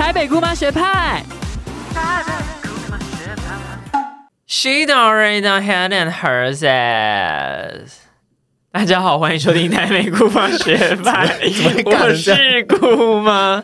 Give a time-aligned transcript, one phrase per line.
[0.00, 1.22] 台北姑妈学派。
[4.46, 7.98] She don't already know head and hers ass。
[8.72, 11.36] 大家好，欢迎收听台北姑妈学派，
[11.84, 13.62] 我是姑妈。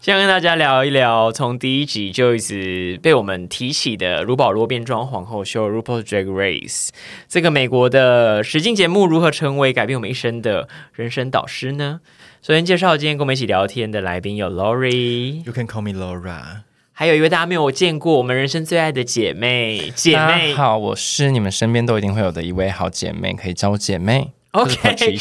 [0.00, 6.88] 先跟大家聊一聊，从第一集就一直被我们提起的卢保罗变装皇后秀 （RuPaul's Drag Race）
[7.28, 12.00] 这个美国的实境节目，如何成为改变我们一生的人生导师呢？
[12.46, 16.58] 首先介绍今天跟我们一起聊天的来宾有 Lori，You can call me Laura，
[16.92, 19.90] 还有一位大家没有见过，我们人生最爱的姐妹。
[19.96, 24.34] 姐妹好，我是你们身边都一定会有的一位好姐妹，可以叫我姐妹。
[24.50, 24.76] OK，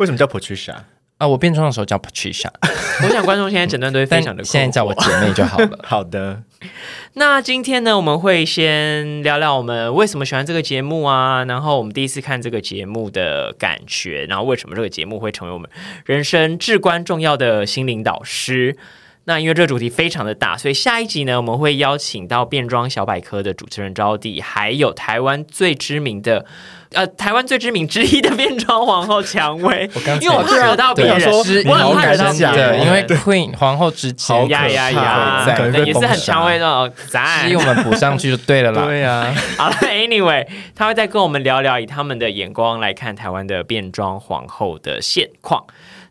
[0.00, 0.74] 为什么叫 Patricia？
[1.18, 2.48] 啊，我变装的时候叫 Patricia。
[3.06, 5.78] 我想观众现在整段都会非常的，现在叫我姐妹就好了。
[5.86, 6.42] 好的，
[7.16, 15.70] 那今天呢，我们会先聊聊我们为什么喜欢这个节目啊，然后我们第一次看这个节目的感觉，然后为什么这个节目会成为我们
[16.04, 18.76] 人生至关重要的心灵导师。
[19.26, 26.44] 那因为这个主题非常的大，所以下一集呢，我们会邀请到变装小百科的主持人招娣，还有台湾最知名的，
[26.92, 29.88] 呃，台湾最知名之一的变装皇后蔷薇。
[30.20, 31.14] 因为我怕惹到别人，
[31.66, 35.46] 我很怕惹到别人，因为 Queen 皇后之前呀呀呀，
[35.86, 38.84] 也是很蔷薇的赞，所以我们补上去就对了啦。
[38.86, 45.64] 对呀， 好了，Anyway，他会再跟我们聊聊，以他们的眼光来看台湾的变装皇后的现况。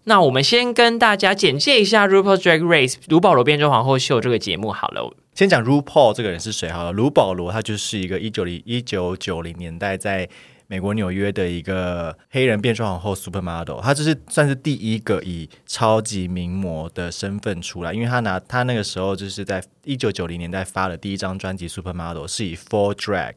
[0.06, 5.16] 那我们先跟大家简介一下《RuPaul Drag Race》卢保罗变装皇后秀这个节目好了。
[5.34, 6.92] 先讲 RuPaul 这个人是谁好了。
[6.92, 10.28] 卢保罗他就是一个一九零一九九零年代在
[10.68, 23.34] 美国纽约的一个黑人变装皇后 Supermodel，他就是算是第一个以超级名模的身份出来，因为他拿他那个时候就是在一九九零年代发的第一张专辑 Supermodel 是以 Full Drag。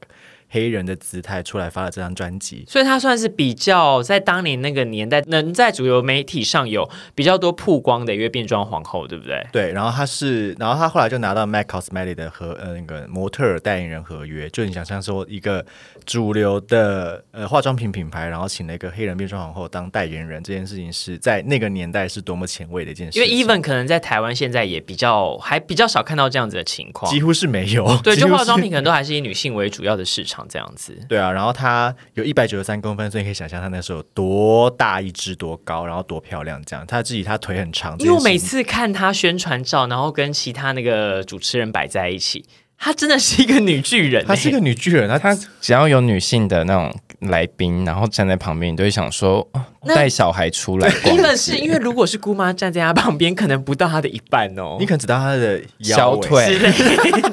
[0.48, 9.44] 黑人的姿态出来发了这张专辑，所以他算是比较在当年那个年代能在主流媒体上有比较多曝光的一位变装皇后，对不对？
[9.52, 15.64] 对，然后他是，然后他后来就拿到 Mac Cosmetics 的合呃那个模特代言人合约，就你想象说一个
[16.04, 23.18] 主流的呃化妆品品牌，然后请了一个黑人变装皇后当代言人，这件事情是在那个年代是多么前卫的一件事。
[23.18, 27.96] 因为 Even 可能在台湾现在也比较还比较少看到这样子的情况，几乎是没有。
[28.04, 30.35] 对，就化妆品可能都还是以女性为主要的市场。
[30.48, 36.60] 这样子，对啊，然后他有一百九十三公分，所以可以想象他那时候多大一只、多高，然后多漂亮。
[36.64, 37.96] 这样，他自己他腿很长。
[37.98, 42.44] 因为我每次看他宣传照，然后跟其他那个主持人摆在一起，
[42.78, 44.24] 她真的是一个女巨人。
[44.28, 49.48] 她是一个女巨人，她她只要有女性的那种来宾，然后站在旁边，你都会想说。
[49.94, 54.76] 带小孩出来， 一本是因为如果是姑妈站在她旁边，可能不到她的一半哦。
[54.80, 56.58] 你可能只到她的小腿、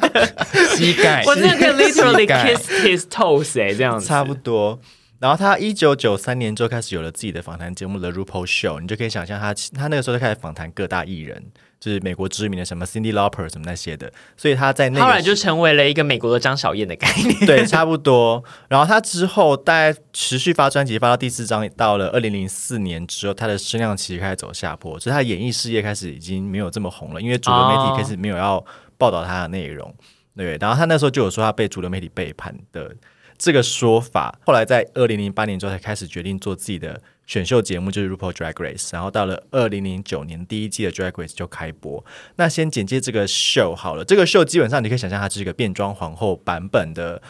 [0.75, 1.23] 膝盖。
[1.25, 4.79] 我那个 literally kiss his toes 哎，这样子差不多。
[5.19, 11.41] 然后他一九九三年就开始有了自己的访谈节目《The RuPaul Show》，你就可以想象他他那个时候就开始访谈各大艺人。
[11.83, 17.37] 是美国知名的什么 Cindy Lauper 什么那些的，所以他在那后来就成为了一个美国的张小燕的概念。
[17.45, 18.41] 对，差不多。
[18.69, 28.63] 然后他之后大概持续发专辑，发到第四张，到了二零零四年之后，他的声量其实开始走下坡，所以他演艺事业开始已经没有这么红了，因为主流媒体开始没有要
[28.97, 29.93] 报道他的内容。
[30.37, 32.95] 对，然后他那时候就有说他被主流媒体背叛的
[33.37, 34.39] 这个说法。
[34.45, 37.01] 后来在二零零八年之后才开始决定做自己的。
[37.25, 42.03] 选秀节目就是 RuPaul Drag Race，然后到了二零零九年第一季的 Drag Race 就开播。
[42.35, 47.21] 那先简介这个 show 好了，这个 show 基本上你可以想象它是一个变装皇后版本的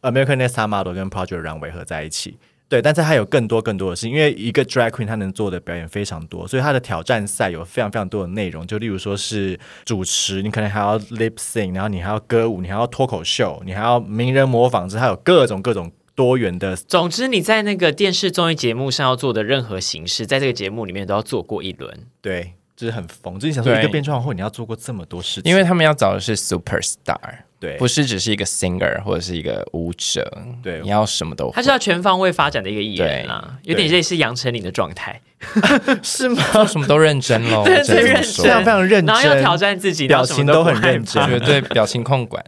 [0.00, 2.38] American Next Top Model 跟 Project Run 围合在一起。
[2.66, 8.66] 对，但是它有更多更多的事，因为一个 Drag Queen 它能做的表演非常多，所以它的挑战赛有非常非常多的内容。
[8.66, 15.92] 就例如说是主持，你可能还要 Lip Sing，然后你还要歌舞，你还要脱口秀，你还要名人模仿，之还有各种各种。
[16.14, 22.06] 多元的，总之你在那个电视综艺节目上要做的任何形式，在这个节目里面都要做过一轮。
[22.20, 23.38] 对，就是很疯。
[23.38, 27.18] 就是想说，一个变装皇后，你要做过这么多事情，因为他们要找的是 super star，
[27.58, 35.20] 对，不是只是一个 singer 或者是一个舞者，对，你要什么都，他是要全方位发展的一个艺人啊，有点类似杨丞琳的状态，
[36.02, 36.42] 是吗？
[36.66, 42.44] 什么都认真喽，认真认真，非常非常认真，然后要挑战自己，表情都很认真，绝对表情控管。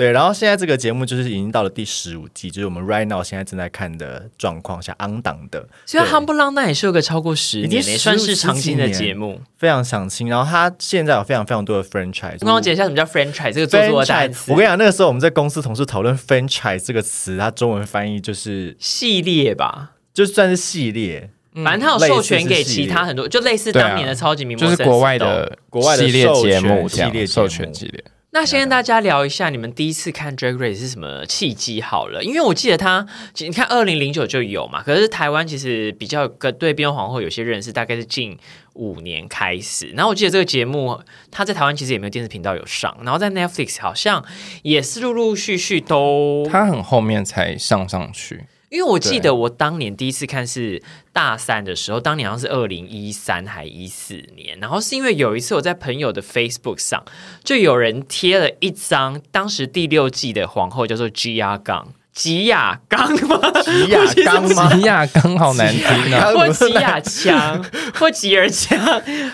[0.00, 5.68] 对，然后现在这个节目就是已经到了第十五季，就是我们 right now 现在正在看的状况下，on 档的。
[5.84, 10.26] 所以《夯不啷》那也是有个超过十年，也算是长青的节目，非常常青。
[10.26, 12.38] 然后它现在有非常非常多的 franchise。
[12.40, 14.50] 我跟我解一下什么叫 franchise 这个做作单词。
[14.52, 21.28] 我跟你讲，那个时候我们在公司同事讨论 franchise 这个词，它中文翻译就是系列吧，就算是系列。
[21.62, 28.02] 反正它有授权给其他很多，就类似当年的超级名模，就是国外的国外的系列节目，系列授权系列。
[28.32, 33.04] 那先跟大家聊一下你们第一次看 Drag Race 是什么契机好了，因为我记得他，
[33.38, 38.38] 你看二零零九就有嘛，可是台湾其实比较跟对边皇后有些认识，大概是近
[38.74, 39.88] 五年开始。
[39.96, 41.00] 然后我记得这个节目，
[41.32, 44.24] 它在台湾其实也没有电视频道有上，然后在 Netflix 好像
[44.62, 50.80] 也是陆陆续续都他很后面才上上去，因为我记得我当年第一次看是
[51.12, 57.04] 大三的时候，当年好像是二零一三还一四年，然后是因为有一次我在朋友的 Facebook 上，
[57.42, 63.40] 就有人贴了一张当时第六季的皇后叫做吉亚刚，吉亚刚吗？
[63.64, 64.72] 吉亚刚吗？
[64.72, 66.30] 吉亚刚好难听啊！
[66.32, 67.64] 或吉亚枪，
[67.94, 68.78] 或吉尔枪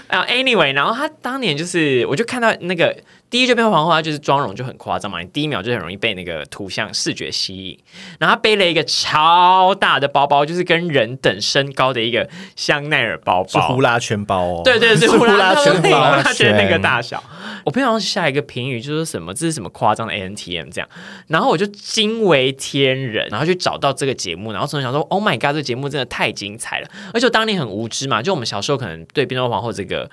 [0.06, 2.96] 啊，anyway，然后他当年就是，我就看到那个
[3.28, 7.78] 第一就变皇后，她就是妆容就很夸张嘛，你第一秒就很容易被那个图像视觉吸引。
[8.18, 14.62] 然后她背了一个超大的包包，就是跟人等身高的一个香奈儿包包，是呼啦圈包哦。
[14.64, 15.98] 对对对， 是呼啦圈圈包。
[15.98, 17.22] 呼啦圈那个大小。
[17.64, 20.88] 我朋友好像下一个评语就是什么这是什么夸张的 ANTM 这样，
[21.26, 30.08] 然后我就惊为天人，然后去找到这个节目，然后从想说 Oh my God，这个节目真的太精彩了，而且我当年很无知嘛，就我们小时候可能对变装皇后这个。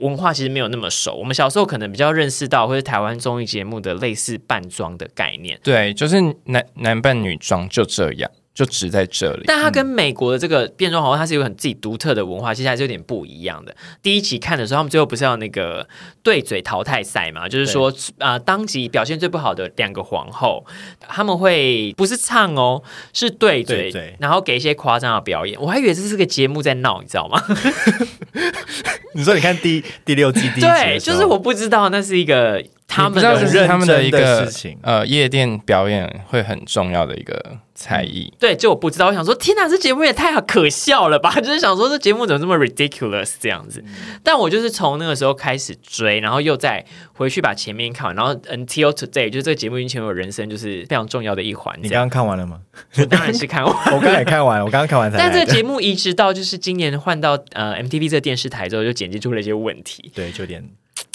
[0.00, 9.44] 文化其实没有那么熟，我们小时候可能比较认识到，或是台湾综艺节目的类似扮装的概念，对，就是男男扮女装就这样，就只在这里。
[9.46, 13.74] 但它跟美国的这个变装皇后，它是有很自己独特的文化，其实还是有点不一样的。
[14.02, 15.86] 第一集看的时候，他们最后不是要那个
[16.22, 17.48] 对嘴淘汰赛嘛？
[17.48, 20.64] 就是说，呃，当集表现最不好的两个皇后，
[21.00, 22.82] 他们会不是唱哦，
[23.12, 25.58] 是对嘴，然后给一些夸张的表演。
[25.60, 27.42] 我还以为这是个节目在闹，你知道吗？
[29.14, 38.32] 你说你看第第六季第一集对，就是我不知道那是一个他们的是他们的一个事情呃夜店表演会很重要的一个才艺。
[38.40, 41.32] 对，就我不知道，我想说，天哪，这节目也太可笑了吧！
[41.40, 43.82] 就是想说，这节目怎么这么 ridiculous 这样子？
[44.24, 51.72] 但我就是从那个时候开始追，然后又再回去把前面看完，然后 until today，就是这个节目已经成为我人生就是非常重要的一环。
[51.80, 52.58] 你刚刚看完了吗？
[52.96, 53.72] 我当然是看完。
[53.94, 55.16] 我刚刚也看完，我刚刚看完才。
[55.22, 60.10] 但这个节目移植到就是今年换到呃 MTV 这个电视台之后，就剪辑出了一些问题。
[60.14, 60.68] 对，就有点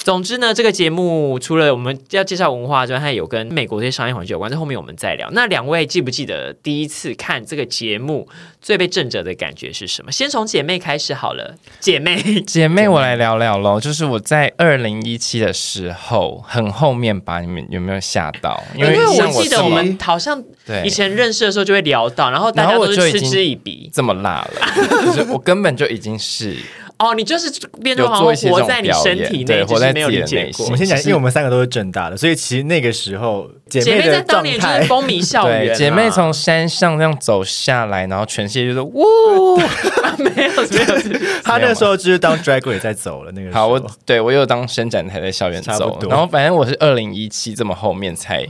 [0.06, 4.52] 总之呢，这个节目除了我们要介绍文化之外，它也有跟美国这些商业环境有关。
[4.52, 5.28] 这后面我们再聊。
[5.32, 8.30] 那两位记不记得第一次看这个节目
[8.62, 10.12] 最被震着的感觉是什么？
[10.12, 11.56] 先从姐妹开始好了。
[11.80, 13.80] 姐妹， 姐妹，我来聊聊喽。
[13.80, 18.64] 就是我在二零一七的时候，很后面吧，你们有没有吓到？
[18.76, 23.90] 因为我记得我们好像对以前认识的时候就会聊到，然后大家都是嗤之以鼻。
[23.92, 26.56] 这么辣了，就是我根本就已经是
[26.98, 27.52] 哦，你就是
[27.82, 39.58] 变有成好像活在你身体内，对活在没有自己的内理解我们先讲，因为我们三个都是正大的，所以其实那个时候姐姐妹的状当年就是态，风靡校园姐妹从山上这样走下来，然后全世界就是呜。
[40.18, 43.32] 没有没有，她那时候就是当 drag queen 在走了。
[43.34, 48.46] 那个时好，我对我有当伸展台在校园走，然后反正我是二零一七这么后面才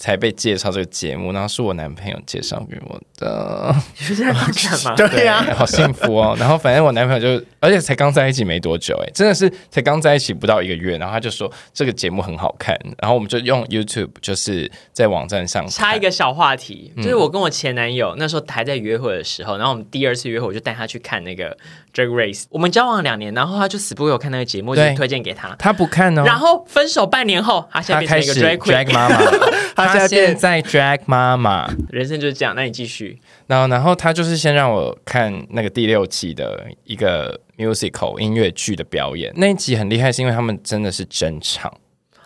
[0.00, 4.34] 才被介绍这个节目，然后是我男朋友介绍给我的，你是在干
[4.82, 4.96] 嘛？
[4.96, 6.34] 对呀、好幸福哦。
[6.40, 21.54] 然后反正我男朋友就，而且才刚在一起没多久，哎，真的是才刚在一起不到一个月，然后他就说这个节目很好看，然后我们就用 YouTube 就是在网站上插一个小话题，就是我跟我前男友那时候还在约会的时候，然后我们第二次约会，我就带他去看那个
[21.92, 22.44] Drag Race。
[22.50, 25.54] 我们交往两年，然后他就死不给我看那个节目，就推荐给他。
[25.58, 29.18] 他不看哦，然后分手半年后，他现在变成一个 drag queen，drag 妈妈，
[29.74, 31.68] 他现在变现在 drag 妈妈。
[31.90, 32.54] 人生就是这样。
[32.54, 33.18] 那你继续。
[33.46, 41.72] 然后，然后他就是先让我看那个第六期的一个 musical 音乐剧的表演，那一集很厉害，是因为他们真的是真唱，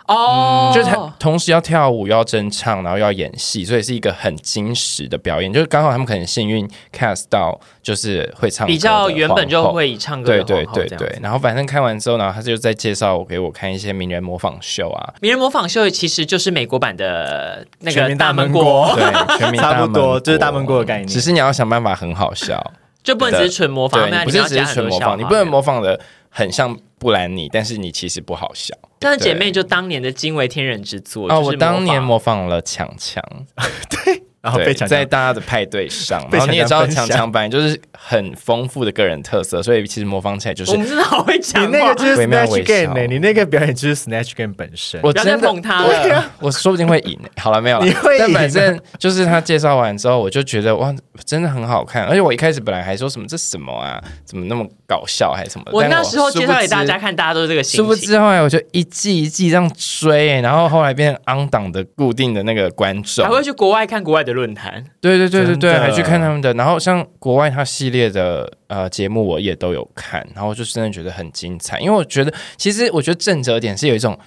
[0.07, 5.53] 哦，就是他同时要跳舞，要真唱，然后又要演戏，所以是一个很精实的表演。
[5.53, 21.09] 就是刚好他们可能幸运 cast 到就是会唱歌比较原本就会以唱歌对的对对对，然后反正看完之后呢，他就在介绍我给我看一些名人模仿秀啊，名人模仿秀其实就是美国版的那个大民大闷闷锅，锅对，全民差不大闷多就是大门国的概念。
[21.09, 22.63] 只是你要想办法很好笑。
[23.03, 28.75] 就不能只是纯模仿，不是只是纯模仿，你不能模仿的很像布兰妮，但是你其实不好笑。
[28.99, 33.23] 但是姐妹就当年的惊为天人之作哦，就是我当年模模仿了强强，
[33.91, 45.01] 对，然后被强在大家的派对上，然后你也知道强强分享强强本来就是很丰富的个人特色，所以其实模仿起来就是我们真的好会讲，你那个就是 Snatch Game 笑呢、你那个表演就是 Snatch Game 本身。
[45.03, 46.31] 我不要再真的捧他了。
[46.41, 47.19] 我说不定会赢。
[47.39, 52.05] 好了，没有了你会反正就是他介绍完之后，我就觉得哇，真的很好看。
[52.05, 58.11] 而且我一开始本来还说什么这什么啊，怎么那么搞笑还是什么我那时候介绍给大家看，大家都是这个不知，殊不心情。
[58.13, 63.31] 知后来我就一季一季这样追、然后后来变成 on 档的固定的那个观众还。
[63.31, 66.53] 会去国外看国外的论坛，对对对对对，还去看他们的。
[66.53, 71.81] 然后像国外他系列的呃节目，我也都有看，然后就真的觉得很精彩。
[71.81, 74.19] 因为我觉得，其实我觉得正折点是有一种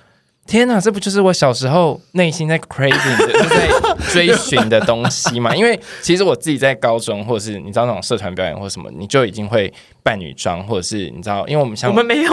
[0.47, 3.69] 天哪，这不就是我小时候内心在 craving 的， 就在
[4.11, 5.53] 追寻的东西嘛？
[5.53, 9.71] 因为其实我自己在高中，或者是你知道那种社团表演或什么，你就已经会
[10.07, 12.31] 扮女装，或者是你知道，因为我们像我们没有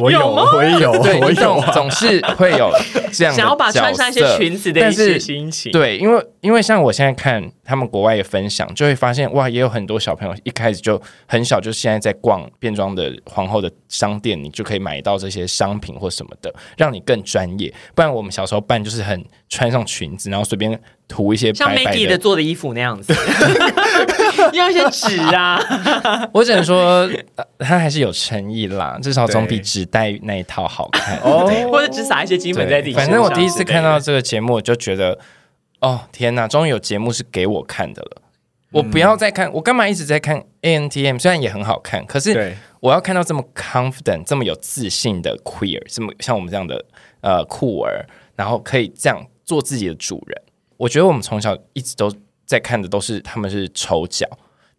[0.00, 1.70] 我有，我也有，对，我总有啊。
[1.72, 2.70] 总是会有
[3.12, 5.70] 这样 想要把穿上一些裙子的一些心情。
[5.70, 17.70] 对，因为因为像我现在看他们国外的分享，就会发现哇，也有很多小朋友一开始就很小，就现在在逛变装的皇后的商店，你就可以买到这些商品或什么的，让你更专业。
[17.94, 22.18] 不然我们小时候扮就是很穿上裙子，然后随便涂一些像白白 Maggie 的的。
[22.18, 23.12] 做的衣服那样子，
[24.54, 25.58] 用一些纸啊，
[26.32, 31.18] 我只能说，呃他还是有诚意啦，至少总比对纸袋那一套好看。
[31.20, 33.02] 哦，或者只撒一些金粉在对，地上。
[33.04, 35.18] 反正我第一次看到这个节目，我就觉得，
[35.80, 38.22] 哦天哪，终于有节目是给我看的了。
[38.72, 41.16] 我不要再看，我干嘛一直在看 A N T M？
[41.16, 46.84] 虽然也很好看，可是，我要看到这么 confident、这么有自信的 queer，这么像我们这样的
[47.22, 50.42] 呃酷儿，然后可以这样做自己的主人。
[50.76, 52.12] 我觉得我们从小一直都
[52.46, 54.26] 在看的都是他们是丑角。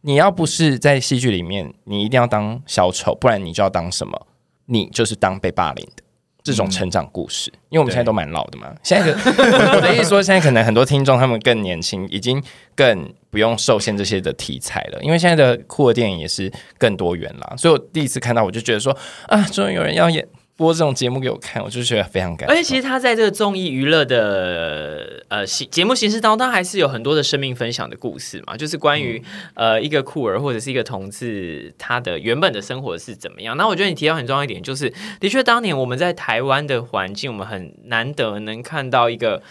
[0.02, 4.28] 你要不是在戏剧里面，你一定要当小丑，不然你就要当什么？
[4.68, 6.04] 你就是当被霸凌的
[6.44, 7.52] 这种成长故事。
[7.70, 12.42] 因为我们现在都蛮老的嘛，现在的我 我的意思说，现在可能很多听众他们更年轻，已经
[12.76, 15.02] 更不用受限这些的题材了。
[15.02, 18.96] 因为现在的酷的电影也是更多元啦，所以我第一次看到，我就觉得说
[19.28, 20.26] 啊，终于有人要演
[20.58, 22.54] 播这种节目给我看，我就觉得非常感动。
[22.54, 29.24] 而且其实他在这个综艺娱乐的呃形节目形式当中，他还是有很多的生命分享的故事嘛，就是关于、
[29.54, 33.56] 呃一个酷儿或者是一个同志他的原本的生活是怎么样。
[33.56, 39.42] 那我觉得你提到很重要一点，就是的确当年我们在台湾的环境，我们很难得能看到一个。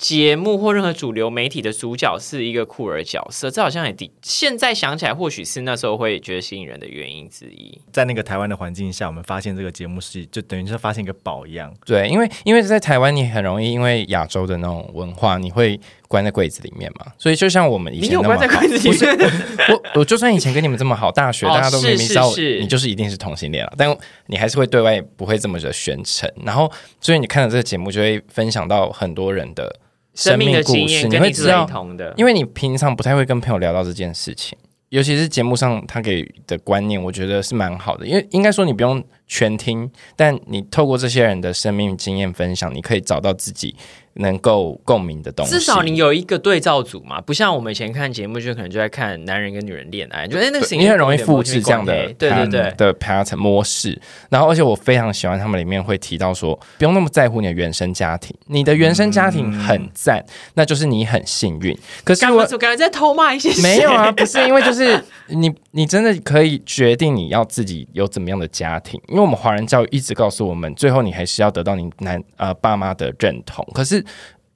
[0.00, 7.78] 节目或任何主流媒体的主角是一个酷儿角色，这好像也的现在想起来，或许是那时候会觉得吸引人的原因之一。
[7.92, 11.70] 在那个台湾的环境下，我们发现这个节目是就等于是发现一个宝一样。
[11.84, 15.78] 对，因为因为在台湾，你很容易因为亚洲的那种文化，你会
[16.08, 17.12] 关在柜子里面嘛。
[17.18, 19.30] 所以就像我们以前那么好，关在柜子里面，
[19.68, 23.94] 我我就算以前跟你们这么好，大学哦大家都明明知道是是是你就是一定是同性恋了，但
[24.28, 26.32] 你还是会对外不会这么的宣称。
[26.42, 29.78] 然后，所以你看了这个节目，就会分享到很多人的
[30.14, 31.68] 生命的故事，经验你会知道，
[32.16, 34.58] 因为你平常不太会跟朋友聊到这件事情。
[34.88, 38.04] 尤其是节目上他给的观念，我觉得是蛮好的。
[38.04, 39.02] 因为应该说你不用
[39.32, 43.76] 全听，但你透过这些人的生命经验分享，你可以找到自己
[44.14, 45.52] 能够共鸣的东西。
[45.52, 52.74] 至少你有一个对照组嘛，不像我们以前看节目，就可能就在看男人跟女人恋爱，就哎那个你很容易复制这样的对对对。
[52.76, 53.96] 的 pattern 模式。
[54.30, 61.78] 然后，而且我非常喜欢他们里面会提到说，不用那么在乎你的原生家庭，你的原生家庭很赞，那就是你很幸运。
[62.02, 62.26] 可是？
[62.30, 73.66] 我感觉在偷骂一些没有啊，不是因为就是你，你真的可以决定你要自己有怎么样的家庭，因为我们华人教育一直告诉我们，最后你还是要得到你男呃爸妈的认同。
[73.72, 74.04] 可是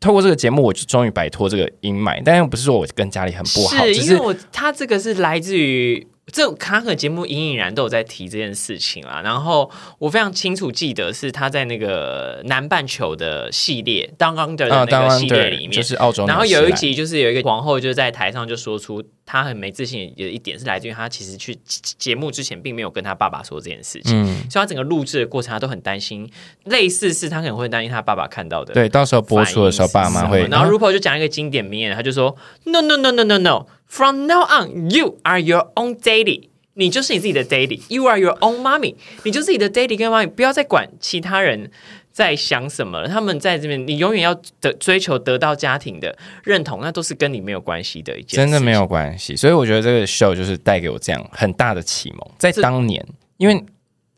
[0.01, 6.07] 透过这个节目，我就终于摆脱这个阴霾，但又不是说我跟家里很不好，只是是因为我他这个是来自于。
[6.35, 26.29] 这卡可节目隐隐然都有在提这件事情啦，然后我非常清楚记得是他在那个南半球的系列《Down Under》的啊，那个系列里对，面，就是澳洲，然后有一集就是有一个皇后就在台上就说出她很没自信的一点是来自于她其实去节目之前并没有跟她爸爸说这件事情，嗯，所以她整个录制的过程她都很担心，
[26.65, 28.75] 类似是她可能会担心她爸爸看到的。
[28.75, 36.49] 对，到时候播出的时候，爸妈会，然后 RuPaul 就讲一个经典名言，他就说：“No：“No No No No No No，From now on, you are your own daddy。
[36.75, 38.97] 你就是你自己的 daddy，You are your own mommy。
[39.23, 41.71] 你就是你的 daddy 跟 mommy，不要再管其他人
[42.11, 43.09] 在想什么了。
[43.09, 48.37] 他们在这边，你永远要得追求得到家庭的认同，那都是跟你没有关系的一件事。
[48.37, 49.37] 真的没有关系。
[49.37, 53.65] 所以我觉得这个 show 就是带给我这样很大的启蒙，在当年，因为。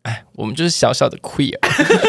[0.07, 1.59] 哎，我们就是小小的 queer，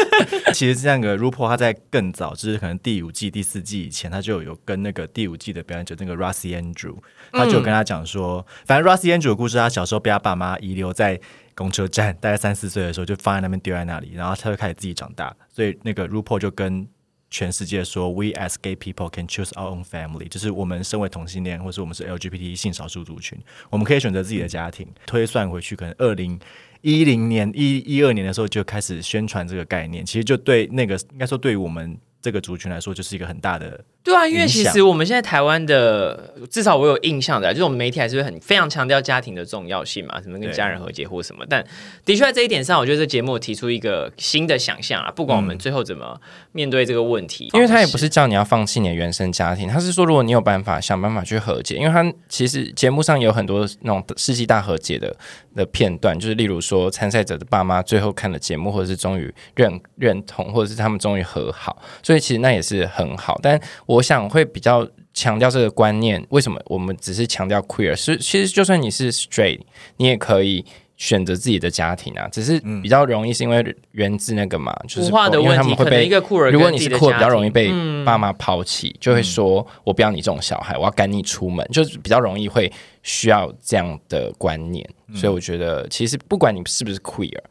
[0.54, 6.96] 其实这样个 RuPaul 他在更早，就是可能第五季、第四季以前，他就有跟那个第五季的表演者那个 Russy Andrew，
[7.32, 11.20] 他就有跟他讲说，反正 Russy Andrew 的故事，他小时候被他爸妈遗留在
[11.56, 16.86] 公车站，大概三四岁的时候就放在那边丢在那里，然后他就开始自己长大，所以那个 RuPaul 就跟
[17.30, 23.36] 全世界说，We as gay people can choose our own family，就是我们身为同性恋，或是我们是 LGBT 性少数族群，
[23.70, 24.86] 我们可以选择自己的家庭。
[25.04, 26.38] 推算回去，可能二零
[26.80, 41.44] 一零年、一一二年的时候就开始宣传这个概念，其实就对那个应该说对于我们这个族群来说，就是一个很大的对啊，因为其实我们现在台湾的，至少我有印象的啊，就是我们媒体还是会很非常强调家庭的重要性嘛，什么跟家人和解或什么。
[41.46, 41.62] 但
[42.06, 46.18] 的确在这一点上，我觉得这节目提出一个新的想象啊，不管我们最后怎么
[46.52, 55.14] 面对这个问题，因为他也不是叫你要放弃你的原生家庭，他是说如果你有办法想办法去和解，因为他其实节目上有很多那种世纪大和解的
[55.54, 63.38] 的片段，就是例如说参赛者的爸妈最后看了节目，或者是终于认认同，或者是他们终于和好，所以其实那也是很好。
[63.42, 67.94] 但我想会比较强调这个观念，为什么我们只是强调 queer？
[67.94, 69.60] 是其实就算你是 straight，
[69.96, 70.64] 你也可以。
[70.98, 82.68] 选择自己的家庭啊，只是比较容易，是因为源自那个嘛，就是因为问题，他们会被一个酷儿，如果你是酷儿，比较容易被嗯爸妈抛弃，就会说我不要你这种小孩，我要赶你出门，就是比较容易会
[83.04, 84.84] 需要这样的观念。
[85.14, 87.42] 所以我觉得，其实不管你是不是 queer，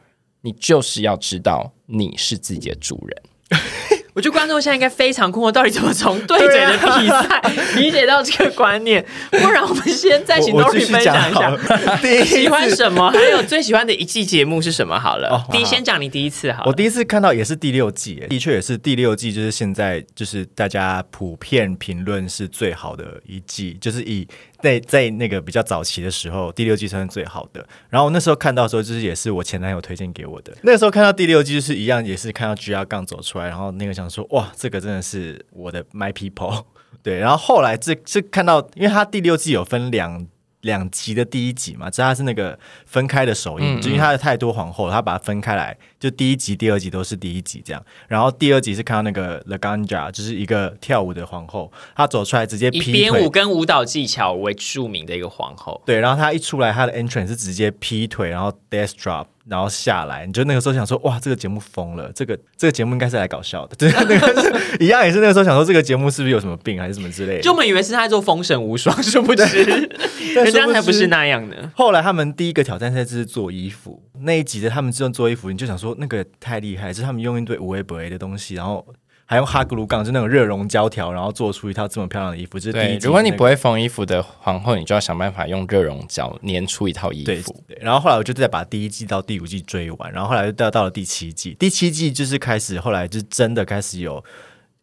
[0.42, 3.24] 你就是要知道你是自己的主人。
[4.18, 7.42] 我觉得观众现在应该非常困惑，到底怎么从对嘴的比赛
[7.80, 9.06] 理解到这个观念？
[9.30, 11.56] 不然我们先再 请我我 Nori 继续分享一下。
[12.26, 15.00] 喜欢什么，还有最喜欢的一季节目是什么？
[15.00, 16.66] 好了，哦第一先讲你第一次好了。
[16.66, 24.28] 我第一次看到也是第六季，的确也是第六季，就是现在就是大家普遍评论是最好的一季，就是以
[24.62, 27.66] 在在那个比较早期的时候，第六季算是最好的。
[27.90, 30.56] 然后我那时候看到的时候，就是也是我前男友推荐给我的。
[30.64, 36.66] 那时候看到第六季就是一样，也是看到 G R 杠走出来，然后那个想说哇，这个真的是我的 My People。
[37.04, 40.28] 对，然后后来这这看到，因为他第六季有分两
[40.62, 47.86] 两集的第一集嘛，这它是那个分开的首映，嗯就因为它的太多皇后了，它把它分开来，就第一集、第二集都是第一集这样。
[48.08, 53.30] 然后第二集是看到那个 Laganja，就是一个跳舞的皇后，她走出来直接劈腿编舞。
[53.30, 67.42] 跟舞蹈技巧为著名的一个皇后，对，然后她一出来，她的 entrance 是直接劈腿，然后 death drop，然后下来，你就那个时候想说，哇，这个节目疯了，这个这个节目应该是来搞笑的，就是那个是一样，也是那个时候想说，这个节目是不是有什么病还是什么之类的？
[67.42, 69.44] 就我们以为是他在做封神无双，殊不知
[70.36, 71.72] 人家才不是那样的。
[71.76, 78.86] 后来他们第一个挑战赛就是做衣服，那一集的他们这种做衣服，你就想说那个太厉害，就是他们用一堆无为不为的东西，然后
[79.30, 82.58] 还用哈格鲁杠，就那种热熔胶条，然后做出一套这么漂亮的衣服。
[82.58, 87.54] 这是第一如果你不会会缝衣服的皇后，你就要想办法用热熔胶粘出一套衣对服。
[87.68, 94.24] 对，然后后来我就再把第一季到第五季追完，然后后来就到到了第七季，第七季就是开始后来就真的开始有。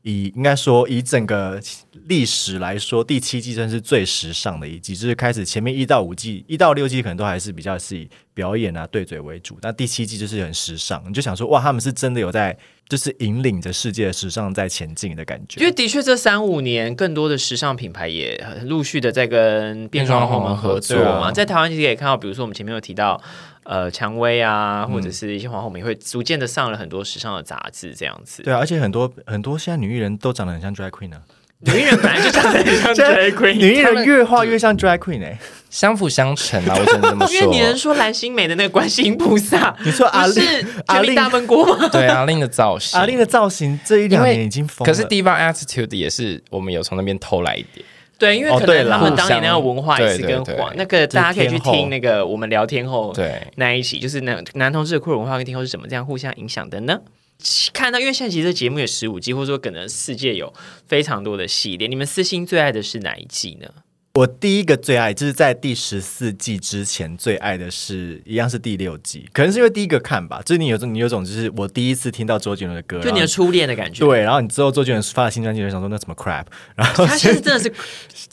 [0.04, 1.58] 以应该说，以整个
[2.06, 12.55] 历史来说，第七季真是最时尚的一季，就是开始前面一到五季、一到六季可能都还是比较是以表演啊、对嘴为主，那第七季就是很时尚，你就想说，哇，他们是真的有在，
[12.87, 15.59] 就是引领着世界的时尚在前进的感觉。
[15.59, 21.29] 因为的确，这三五年更多的时尚品牌也陆续的在跟变装皇后们合作嘛。
[21.29, 23.18] 啊在台湾其实也看到，比如说我们前面有提到，
[23.64, 28.42] 呃，蔷薇啊，或者是一些皇后们也会逐渐的上了很多时尚的杂志，这样子。
[28.42, 31.22] 对啊，而且很多很多现在女艺人都长得很像 drag queen 啊，
[31.61, 35.38] 女艺人本来就长得很像 drag queen，女艺人越画越像 drag queen 哎、
[35.70, 37.94] 相辅相成啊，我只能这么说因为你能说。
[37.94, 40.44] 蓝心美的那个观世音菩萨，你说阿令
[40.87, 41.88] 阿令大闷锅吗？
[41.92, 47.87] 对阿令的造型，阿令的造型这一两年已经疯了，可是 Diva Attitude 也是我们有从那边偷来一点。
[48.18, 57.00] 对，因为可能他们当年那个文化也是跟皇那个大家可以去听那个我们聊天后对，那一起，就是男男同志的酷儿文化跟天后是怎么这样互相影响的呢？
[57.72, 60.53] 看到，因为现在其实这节目有十五季，或者说可能世界有
[60.87, 63.68] 非常多的系列，你们私心最爱的是哪一季呢？
[64.16, 76.44] 我第一个最爱就是在第十四季之前最爱的是一样是第六季，可能是因为第一个看吧，就是你有种你有种就是我第一次听到周杰伦的歌，就你的初恋的感觉。，对，然后你之后周杰伦发了新专辑，就想说那什么 crap，
[76.77, 77.74] 然后他现在真的是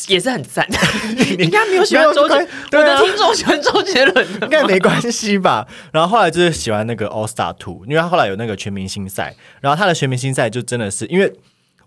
[0.07, 0.67] 也是很赞，
[1.39, 2.35] 应该没有喜欢周杰，
[2.73, 5.67] 我的听众喜欢周杰伦应该没关系吧。
[5.91, 11.33] 然后后来就是喜欢那个 All Star Two，因为他后来有那个全明星赛，然后他的全明星赛就真的是因为。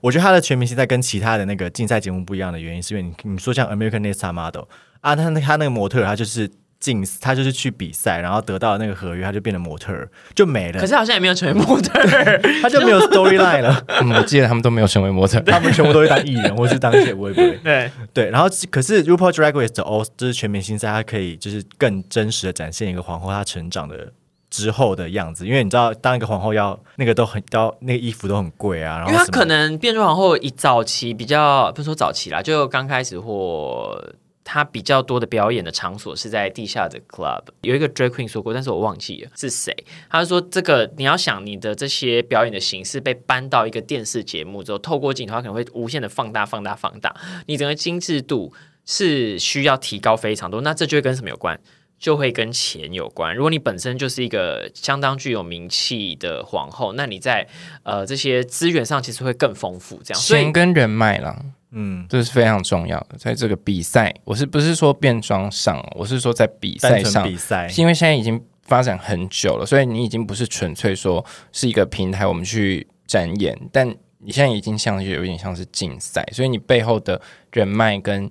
[0.04, 4.64] 我觉得他的全明星赛跟其他的那个竞赛节目不一样的原因，是因为你你说像 American Next Top Model
[5.00, 6.46] 啊，他那他那个模特他就是
[6.78, 12.06] 竞，他就是去比赛，然后得到那个合约，他就变成模特，就没了可，是好像也没有成为模特。
[12.60, 13.82] 他就没有 storyline 了。
[14.02, 15.40] 嗯，我记得他们都没有成为模特。
[15.50, 17.42] 他们全部都会当艺人，或是当一些微博。
[17.64, 24.12] 对，对，然后可是 RuPaul Drag Race 的 All 就是全明星赛，它可以就是更真实的展现一个皇后她成长的
[24.54, 34.00] 之后的样子，因为你知道，当一个皇后要那个都很要那个衣服都很贵啊，因为她可能变装皇后以早期比较不是说早期啦，就刚开始或
[34.44, 37.42] 她比较多的表演的场所是在地下的 club。
[37.62, 39.74] 有一个 drag queen 说过，但是我忘记了是谁。
[40.08, 47.12] 他说这个你要想你的这些表演的形式被搬到一个电视节目之后，透过镜头它可能会无限的放大、放大、放大，
[47.46, 48.52] 你整个精致度
[48.86, 50.60] 是需要提高非常多。
[50.60, 51.58] 那这就会跟什么有关？
[52.04, 53.34] 就会跟钱有关。
[53.34, 57.48] 如果你本身就是一个相当具有名气的皇后，那你在
[57.82, 59.98] 呃这些资源上其实会更丰富。
[60.04, 63.16] 这样，所以钱跟人脉啦，嗯，这是非常重要的。
[63.16, 73.88] 在这个比赛，我是不是说变装上，我是说在比赛上，比赛是因为现在已经发展很久了，所以你已经不是纯粹说是一个平台，我们去展演，但
[74.18, 77.18] 你现在已经像是有点像是竞赛，所以你背后的
[77.52, 78.30] 人脉跟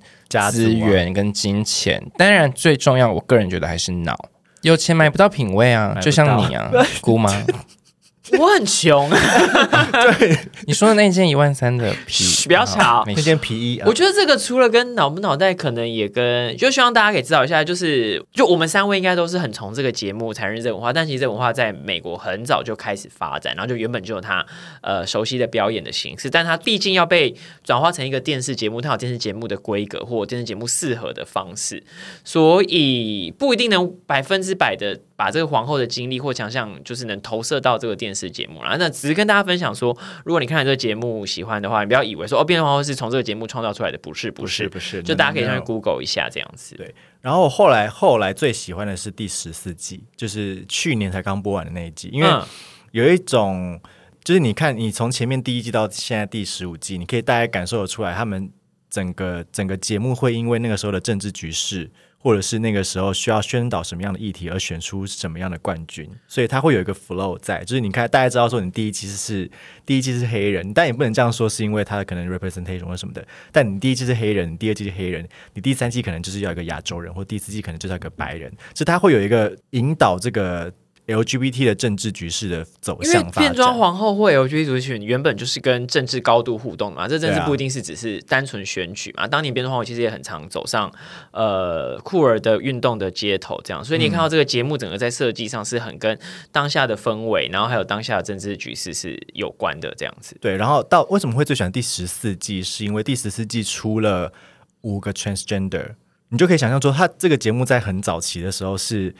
[0.51, 4.17] 资源跟金钱，当然最重要，我个人觉得还是脑。
[4.61, 7.31] 有钱买不到品味啊就像你啊，姑妈，
[8.39, 10.37] 我很穷，对。
[10.65, 13.03] 你说的那件一万三的皮嘘，不要吵。
[13.05, 24.45] 那件皮衣啊，我觉得这个除了跟脑不脑袋，可能也跟就希望大家可以知道一下，就是就我们三位应该都是很从这个节目才认识这个文化，但其实这文化在美国很早就开始发展，然后就原本就有它
[24.81, 31.83] 呃熟悉的表演的形式，但它毕竟要被转化成一个电视节目，它有电视节目的规格或电视节目适合的方式，
[32.23, 38.75] 所以不一定能百分之百的把这个皇后的经历或强项，就是能投射到这个电视节目啦。
[38.79, 46.75] 那只是跟大家分享说，如果你看了这个节目喜欢的话，你不要以为说哦，变装皇后是从这个节目创造出来的，不是，不不是是，不是，就大家可以上去 Google 一下这样子。
[46.75, 52.43] 对然后后来后来最喜欢的是第十四季，就是去年才刚播完的那一季，因为嗯
[52.91, 53.79] 有一种
[54.23, 58.51] 就是你看你从前面第一季到现在第十五季，你可以大概感受得出来，他们
[58.89, 61.89] 整个整个节目会因为那个时候的政治局势。
[62.23, 69.51] 或者是那个时候需要宣导什么样的议题而选出什么样的冠军，所以他会有一个 flow 在，就是你看大家知道说你第一期是
[69.85, 73.27] 第一期是黑人，但也不能这样说，是因为他可能 representation 或什么的。
[73.51, 80.71] 但你第一期是黑人，第二季是黑人，你第三季可能就是要一个亚洲人，或第四季可能就是要一个白人，所以他会有一个引导这个
[81.07, 83.43] LGBT 的政治局势的走向发展。
[83.43, 89.27] 变装皇后或 LGBT 族群原本就是跟政治高度互动的嘛，这政治不一定是只是单纯选举嘛。
[89.27, 90.91] 当年变装皇后其实也很常走上
[91.31, 96.17] 呃酷儿的运动的街头，这样，所以你看到这个节目整个在设计上是很跟
[96.51, 100.37] 当下的氛围，然后还有当下的政治局势是有关的这样子。
[100.39, 104.31] 对，然后到为什么会最喜欢第十四季，是因为第十四季出了
[104.81, 105.95] 五个 transgender，
[106.29, 109.13] 你就可以想象说，他这个节目在很早期的时候是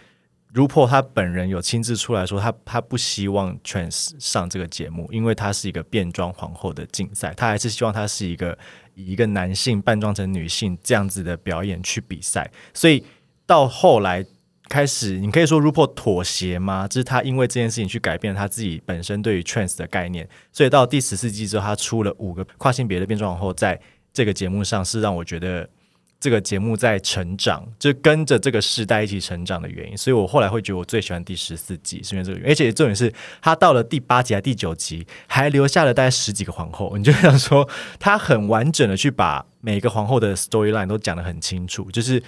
[0.53, 8.57] RuPaul 他本人有亲自出来说他，他不希望 trans 上这个节目，因为他是一个变装皇后的竞赛，他还是希望他是一个
[8.93, 13.03] 以一个男性扮装成女性这样子的表演去比赛，所以
[13.45, 14.25] 到后来。
[14.69, 16.87] 开始，你可以说 RuPaul 妥协吗？
[16.87, 23.79] 就是他因为这件事情去改变他自己本身对于 trans 的概念，所以到第十四季之后，他出了五个跨性别的变装皇后，在
[24.13, 25.69] 这个节目上是让我觉得
[26.23, 29.97] 这个节目在成长，就跟着这个时代一起成长的原因。
[29.97, 32.51] 所以我后来会觉得我最喜欢第十四集，是因为这个原因。
[32.53, 37.67] 而且重点是他到了第八集还第九集，还留下了大概十几个皇后，你就想说
[37.99, 42.23] 他很完整的去把每个皇后的 storyline 都讲得很清楚，就是。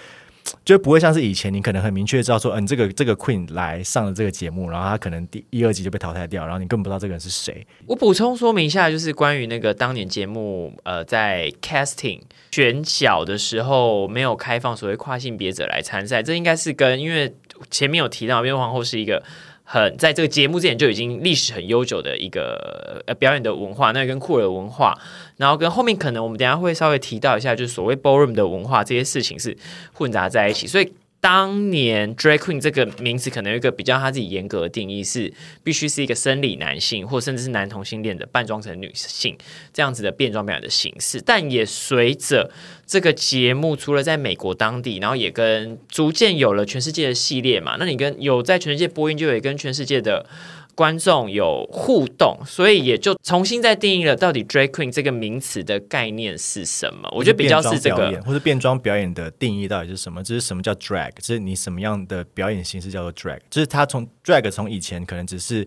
[0.64, 7.66] 就不会像是以前，你可能很明确知道说，嗯、这个这个 Queen 来上了这个节目，然后他可能第一二集就被淘汰掉，然后你根本不知道这个人是谁。
[7.88, 17.34] 我补充说明一下，就是关于那个当年节目，呃，在 casting 选角的时候没有开放所谓跨性别者来参赛，这应该是跟因为
[17.72, 19.24] 前面有提到，因为皇后是一个
[19.66, 24.98] 很在这个节目之前就已经历史很悠久的一个呃表演的文化，那跟酷儿的文化，
[25.36, 29.58] 然后跟后面可能我们等下会稍微提到一下，就是所谓 ballroom 的文化这些事情是
[29.92, 30.94] 混杂在一起，所以。
[31.26, 35.34] 当年 drag queen 这个名字可能有一个比较他自己严格的定义，是
[35.64, 39.36] 必须是一个生理男性或甚至是男同性恋的扮装成女性
[39.74, 42.52] 这样子的变装表演的形式，但也随着
[42.86, 50.28] 这个节目除了在美国当地，然后也跟逐渐有了全世界的系列嘛，那你跟有在全世界播音，就有跟全世界的。
[50.76, 57.10] 观众有互动，所以也就重新再定义了到底 drag queen 这个名词的概念是什么。
[57.14, 60.22] 我觉得比较是这个或者变装表演的定义到底是什么？
[60.22, 61.12] 这是什么叫 drag？
[61.22, 63.40] 这是你什么样的表演形式叫做 drag？
[63.50, 65.66] 就是它从 drag 从以前可能只是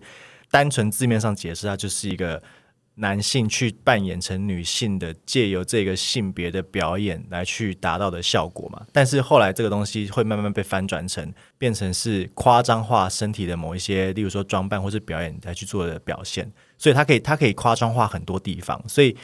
[0.51, 2.41] 单纯字面上解释，它就是一个
[2.99, 8.85] 男性去扮演成女性的，借由这个性别的表演来去达到的效果嘛。
[8.93, 19.15] 但是后来这个东西会慢慢被翻转成变成是夸张化身体的某一些，例如说装扮或是表演来去做的表现，所以他可以他可以夸张化很多地方，所以。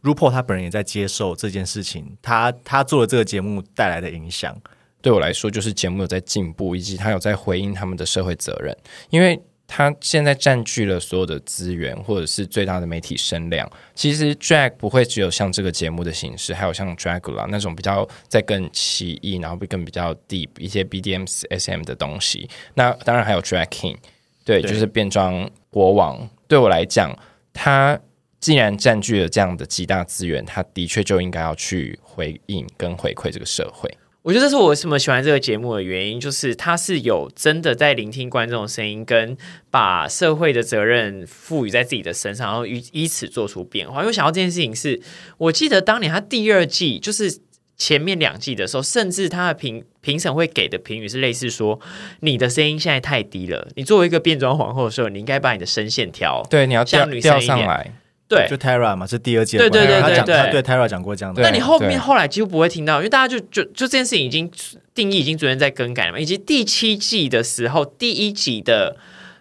[0.00, 4.56] RuPaul 他本人也在接受这件事情，他他做了这个节目带来的影响。
[5.02, 8.72] 对我来说，就是节目有在进步，以及他有在回应他们的社会责任，
[9.10, 13.70] 因为他现在占据了所有的资源，或者是最大的媒体声量。
[13.94, 22.48] 其实 drag 不会只有像这个节目的形式，还有像 Dragula 那种比较在更奇异，然后更比较 deep 一些 BDM、SM 的东西。
[22.74, 23.98] 那当然还有 Drag King，
[24.42, 26.28] 对，对就是变装国王。
[26.48, 27.14] 对我来讲，
[27.52, 28.00] 他
[28.40, 33.94] 既然占据了这样的极大资源，他的确就应该要去回应跟回馈这个社会。
[34.28, 39.34] 我我觉得这是我为什么喜欢这个节目的原因，就是它是有真的在聆听观众的声音，跟
[39.70, 44.02] 把社会的责任赋予在自己的身上，然后以以此做出变化。
[44.02, 45.00] 因为想到这件事情是，
[45.38, 47.40] 我记得当年他第二季就是
[47.78, 51.80] 前面两季的时候，甚至他的评评审会给的评语是类似说，
[52.20, 57.94] 你的声音现在太低了，你作为一个变装皇后的时候，你应该把你的声线调对，你要调像女生调一点上来。
[58.28, 64.50] 对就 Tara 嘛，是第二季对对对对对他讲他对 Tara 讲过这样的那你后面后来几乎不会听到，因为大家就就就这件事情已经
[64.94, 66.18] 定义已经逐渐在更改了嘛。
[66.18, 68.96] 以及第七季的时候，第一集的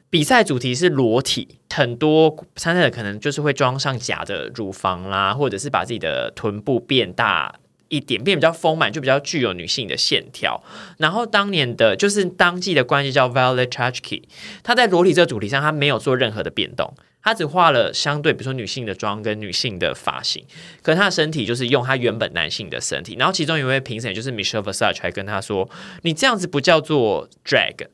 [0.09, 7.53] 比赛主题是裸体，很多参赛者可能就是会装上假的乳房啦，或者是把自己的臀部变大。
[7.89, 10.63] 一点变比较丰满，就比较具有女性的线条。
[10.97, 14.23] 然后当年的就是当季的关系叫 Violet Chachki，
[14.63, 20.45] 她在裸体这个主题上，她没有做任何的变动，他只画了相对比如说女性的妆跟女性的发型，
[20.81, 23.15] 可是她的身体就是用她原本男性的身体。
[23.19, 25.69] 然后其中有一位评审就是 Michelle Versace 还跟她说
[26.03, 27.87] ：“你这样子不叫做 drag，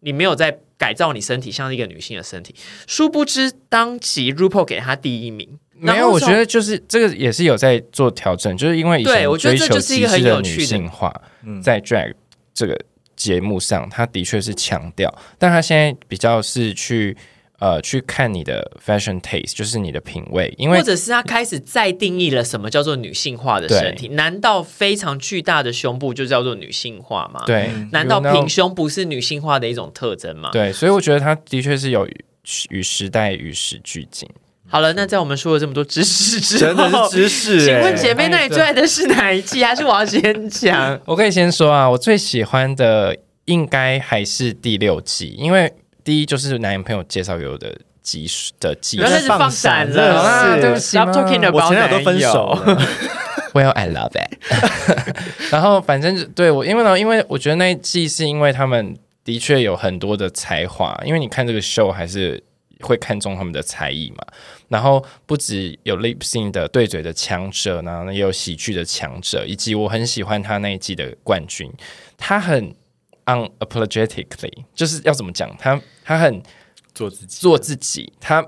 [0.00, 2.54] 你没有在改造你身体像是一个女性的身体。”
[2.88, 5.58] 殊不知当即 RuPaul 给她第一名。
[5.78, 12.12] 没有，我觉得就是这个也是有在做调整，就是因为以前对我觉得追求这就是一个极致的女很有趣的性化，嗯在 drag
[12.52, 12.78] 这个
[13.16, 17.16] 节目上，他的确是强调，但他现在比较是去
[17.58, 24.08] 呃去看你的 fashion taste，就是你的品味，因为或者是他开始再定义了什么叫做女性化的身体？
[24.08, 30.50] 难道非常巨大的胸部就叫做女性化吗？，对，难道平胸不是女性化的一种特征吗？
[30.52, 32.24] 对，所以我觉得他的确是有与
[32.70, 34.28] 与时代与时俱进。
[34.70, 39.64] 好了，那在我们说了这么多知识之真的后，是知识、请问欸姐妹，那你最爱的是哪一季？
[39.64, 40.98] 还是我要先讲？
[41.06, 45.72] 我可以先说啊，我最喜欢的应该还是第六季，因为
[46.04, 52.52] 第一就是男朋友介绍给我的集数的季数不要开始放闪了，啊对不起 Stop talking 我 about 前两都分手。
[52.52, 52.82] 了，
[53.54, 54.38] Well, I love it。
[55.50, 62.42] 然后反正对我，因为呢，因为我觉得那一季是因为他们的确有很多的才华，因为你看这个 show 还是
[62.80, 64.24] 会看重他们的才艺嘛。
[64.68, 71.72] 然后不止有 lip sync 的对嘴的强者呢，也有喜剧的强者，以及我很喜欢他那一季的冠军，
[72.16, 72.74] 他很
[73.26, 76.42] unapologetically，就是要怎么讲，他他很
[76.94, 77.38] 做自己。
[77.40, 78.42] 做自己，他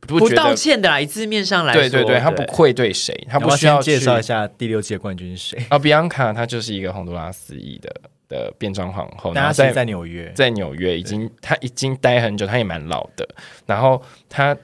[0.00, 0.54] 不不道。
[0.54, 5.66] 歉的啦，以字面上来说，对对对，他不愧对谁，他不需要介绍一下第六季的冠军是谁？
[5.68, 7.90] 啊，Bianca 她就是一个洪都拉斯裔的
[8.28, 13.28] 的变装皇后，然后在在纽约，在纽约已经她已经待很久，她也蛮老的，
[13.66, 14.56] 然后她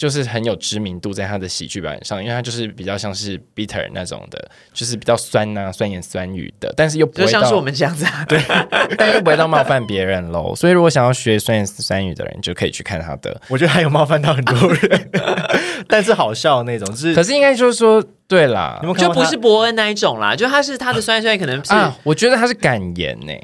[0.00, 8.24] 就是很有知名度在他的喜剧表演上，因为他就是比较像是 bitter 那种的，就是比较酸呐、酸言酸语的，但是又不会到就像是我们这样子啊。
[8.26, 8.42] 对，
[8.96, 10.54] 但又不会到冒犯别人喽。
[10.56, 13.38] 所以如果想要学酸言酸语的人，就可以去看他的。
[13.48, 15.10] 我觉得还有冒犯到很多人，
[15.86, 23.34] 但是好笑的那种，就是可是应该就是说，对啦你，们就不是伯恩那一种啦，就他是他的酸酸可能是啊，我觉得他是敢言呢、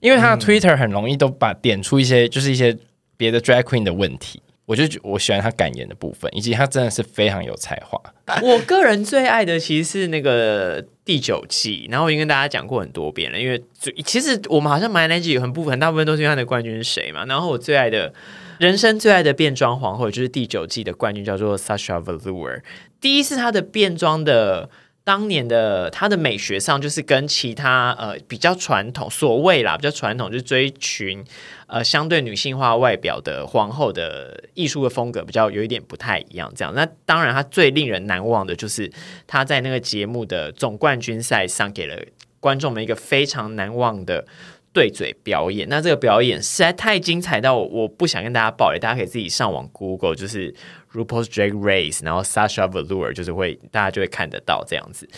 [0.00, 2.74] 因为他嗯的 Twitter 很容易都把点出一些就是一些
[3.18, 4.40] 别的 drag queen 的问题。
[4.68, 7.98] 我就我喜欢他感言的部分，以及他真的是非常有才华。
[8.44, 13.64] 我个人最爱的其实是那个第九季，然后我已经跟大家讲过很多遍了，因为
[14.04, 18.12] 其实我们好像买那季有很部分大部分都是因为他的冠军是谁嘛，然后我最爱的
[18.58, 22.60] 人生最爱的变装皇后就是第九季的冠军叫做 Sasha Velour，
[23.00, 24.68] 第一是他的变装的。
[25.08, 31.24] 当年的她的美学上，就是跟其他呃比较传统，所谓啦比较传统，就是追寻
[31.66, 36.52] 呃相对女性化外表的皇后的艺术的风格比较有一点不太一样。
[36.54, 38.92] 这样，那当然她最令人难忘的就是
[39.26, 41.96] 她在那个节目的总冠军赛上给了
[42.38, 44.26] 观众们一个非常难忘的。
[44.70, 50.54] 对嘴表演，那这个表演实在太精彩到我我不想跟大家爆雷，大家可以自己上网 Google，就是
[50.92, 55.08] RuPaul's Drag Race，然后 Sasha Velour，就是会大家就会看得到这样子。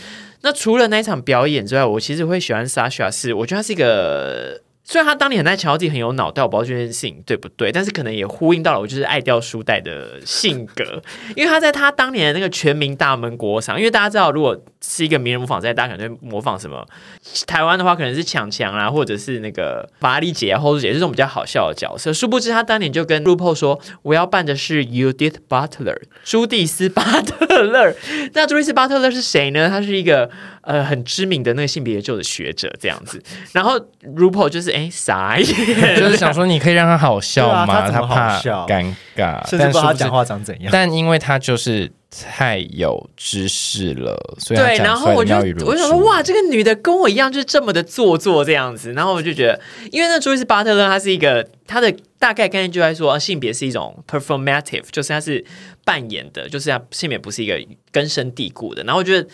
[0.43, 4.63] 那除了那一场表演之外，我其实会喜欢 Sasha，是我觉得他是一个。
[4.91, 11.01] 虽然他当年很在强调自己很有脑袋，我不知道这件事情对不对，但是可能也呼应到了我就是爱掉书袋的性格，
[11.37, 16.85] 因为他在他当年的那个全民大闷锅上，因为大家知道，如果是一个名人模仿赛，大家可能模仿什么？
[17.47, 22.13] 台湾的话可能是强强啊，或者是那个法拉利姐啊、后姐这种比较好笑的角色。
[22.13, 27.95] 殊不知他当年就跟 RuPaul 说，我要扮的是 u d i t Butler， 朱蒂斯巴特勒。
[28.33, 29.69] 那朱蒂斯巴特勒是谁呢？
[29.69, 30.29] 他是一个
[30.71, 33.23] 呃很知名的那个性别研究的学者这样子。
[33.53, 33.79] 然后
[34.17, 35.47] RuPaul 就是哎傻眼，
[35.99, 37.91] 就是想说，你可以让他好笑吗？
[37.91, 40.71] 他怕笑尴尬，甚至不知道他讲话长怎样。
[40.73, 48.93] 但因为他就是太有知识了，所以对，然后我就我就想说，哇，这个女的跟我一样，就是这么的做作这样子。
[48.93, 55.45] 然后我就觉得，因为那朱伊斯巴特勒，她是一个她的大概概念就在说，啊性别是一种 performative，就是她是
[55.85, 57.61] 扮演的，就是她性别不是一个
[57.93, 58.83] 根深蒂固的。
[58.85, 59.29] 然后我觉得。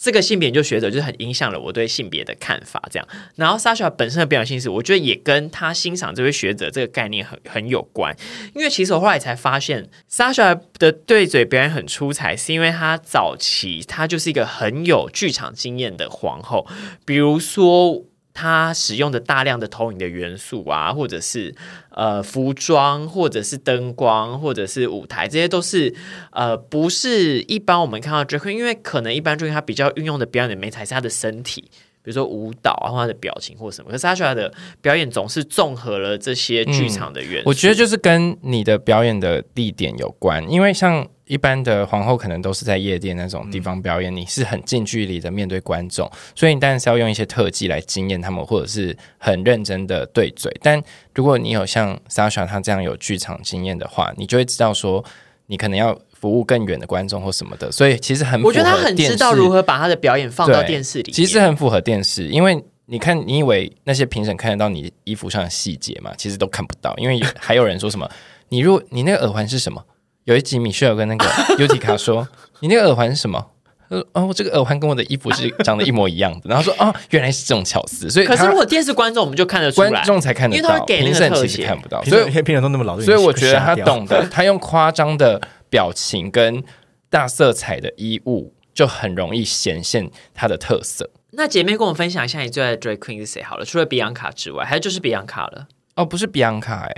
[0.00, 3.06] 这个性别研究学者就是很影响了我对性别的看法，这样。
[3.34, 8.16] 然后 Sasha 本身的表演性是，我觉得也跟他欣赏这位学者这个概念很很有关。
[8.54, 16.66] 因为其实我后来才发现，Sasha 的对嘴表演很出彩，是因为他早期他就是一个很有剧场经验的皇后，
[17.04, 18.04] 比如说。
[18.32, 21.54] 他使用的大量的投影的元素啊，或者是
[21.90, 25.94] 呃服装，或者是灯光，或者是舞台，这些都是
[26.30, 31.62] 呃不是一般我们看到 drag queen，因为可能一般 Drake 他比较运用的表演的美才是他的身体，
[32.02, 33.90] 比如说舞蹈啊，或他的表情或什么。
[33.90, 37.48] 可是他出来的表演总是综合了这些剧场的元素。
[37.48, 41.06] 我觉得就是跟你的表演的地点有关，因为像。
[41.30, 50.52] 一般的皇后可能都是在夜店那种地方表演，你是很近距离的面对观众，所以你当然是要用一些特技来惊艳他们，或者是很认真的对嘴。
[50.60, 50.82] 但
[51.14, 55.04] 如果你有像 Sasha 他这样有剧场经验的话，你就会知道说，
[55.46, 57.70] 你可能要服务更远的观众或什么的。
[57.70, 61.12] 所以其实很，我觉得他很知道如何把他的表演放到电视里。
[61.12, 66.12] 其实很符合电视，因为你看，你以为那些评审看得到你衣服上的细节嘛？
[66.18, 68.10] 其实都看不到，因为 还有人说什么，
[68.48, 69.80] 你如果你那个耳环是什么？
[70.24, 71.26] 有一集，米歇尔跟那个
[71.58, 72.28] 尤提卡说
[72.60, 73.46] ：“你那个耳环是什么？”
[73.88, 82.02] 他说：“哦，这个耳环跟我的衣服是长得一模一样的。”然后说：“哦，原来是这种巧思。”所以，可是如果电视观众，我们就看得出来，观众才看得到，评审其实看不到。
[82.04, 86.62] 所以评审都那么老，所以我觉得他懂得，他用夸张的表情跟
[87.08, 91.10] 大色彩的衣物，就很容易显现他的特色。
[91.32, 93.42] 那姐妹跟我分享一下，你最爱的 Drag Queen 是谁？
[93.42, 95.66] 好了，除了比昂卡之外，还有就是比昂卡了。
[95.96, 96.94] 哦，不是比昂卡哎，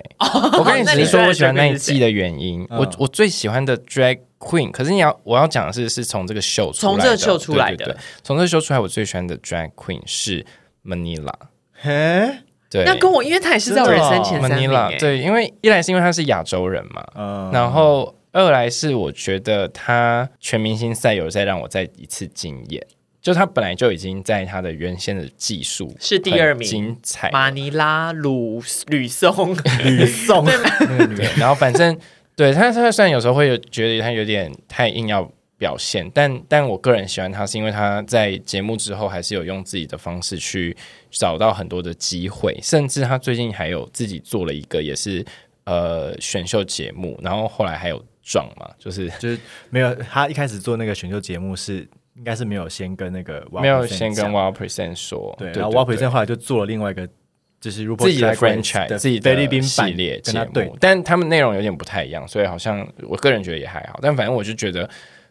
[0.59, 2.65] 我跟你只是说我喜欢那一季的原因。
[2.71, 10.45] 我我最喜欢的 drag queen，可是你要我要讲的是，是从这个秀从这个秀出来的，从这个秀出来，我最喜欢的 drag queen 是
[10.85, 11.33] Manila。
[11.73, 12.31] 嘿，
[12.71, 14.71] 对，那跟我，因为他也是在我人生前三名。
[14.99, 22.87] 对，因为一来是因为他是亚洲人嘛，然后二来是我觉得他全明星赛有在让我再一次惊艳。
[23.23, 27.31] 就他本来就已经在他的原先的技术是第二名，精彩。
[27.31, 31.97] 马尼拉鲁吕松吕松，对，然后反正
[32.35, 35.23] 对他，他虽然有时候会有觉得他有点太硬要
[35.57, 40.77] 表现，但但我个人喜欢他，是因为他在节目之后还是有用自己的方式去
[41.09, 45.25] 找到很多的机会，甚至他最近还有自己做了一个也是
[45.63, 49.39] 呃选秀节目，然后后来还有撞嘛，就是就是
[49.71, 51.87] 没有他一开始做那个选秀节目是。
[52.23, 57.05] 应该是没有先跟那个没有先跟 Wild Percent 说，对，然后 Wild Percent 后来就做了另外一个，
[57.61, 63.99] 就是自己的 franchise 自己菲律宾系列节目，但他们内容有点不太一样，所以好像我个人觉得也还好。
[64.01, 64.89] 但反正我就觉得，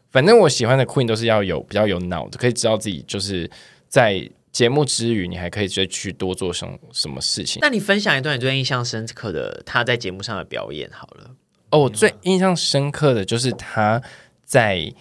[0.09, 3.49] 反正我喜欢的 Queen 都是要有比较有脑子，可以知道自己就是
[3.87, 7.59] 在节目之余，你还可以再去多做什什么事情。
[7.61, 11.31] 那你分享一段你最印象深刻的他在节目上的表演好了。
[11.69, 14.01] 哦，我最印象深刻的就是他
[14.43, 14.93] 在。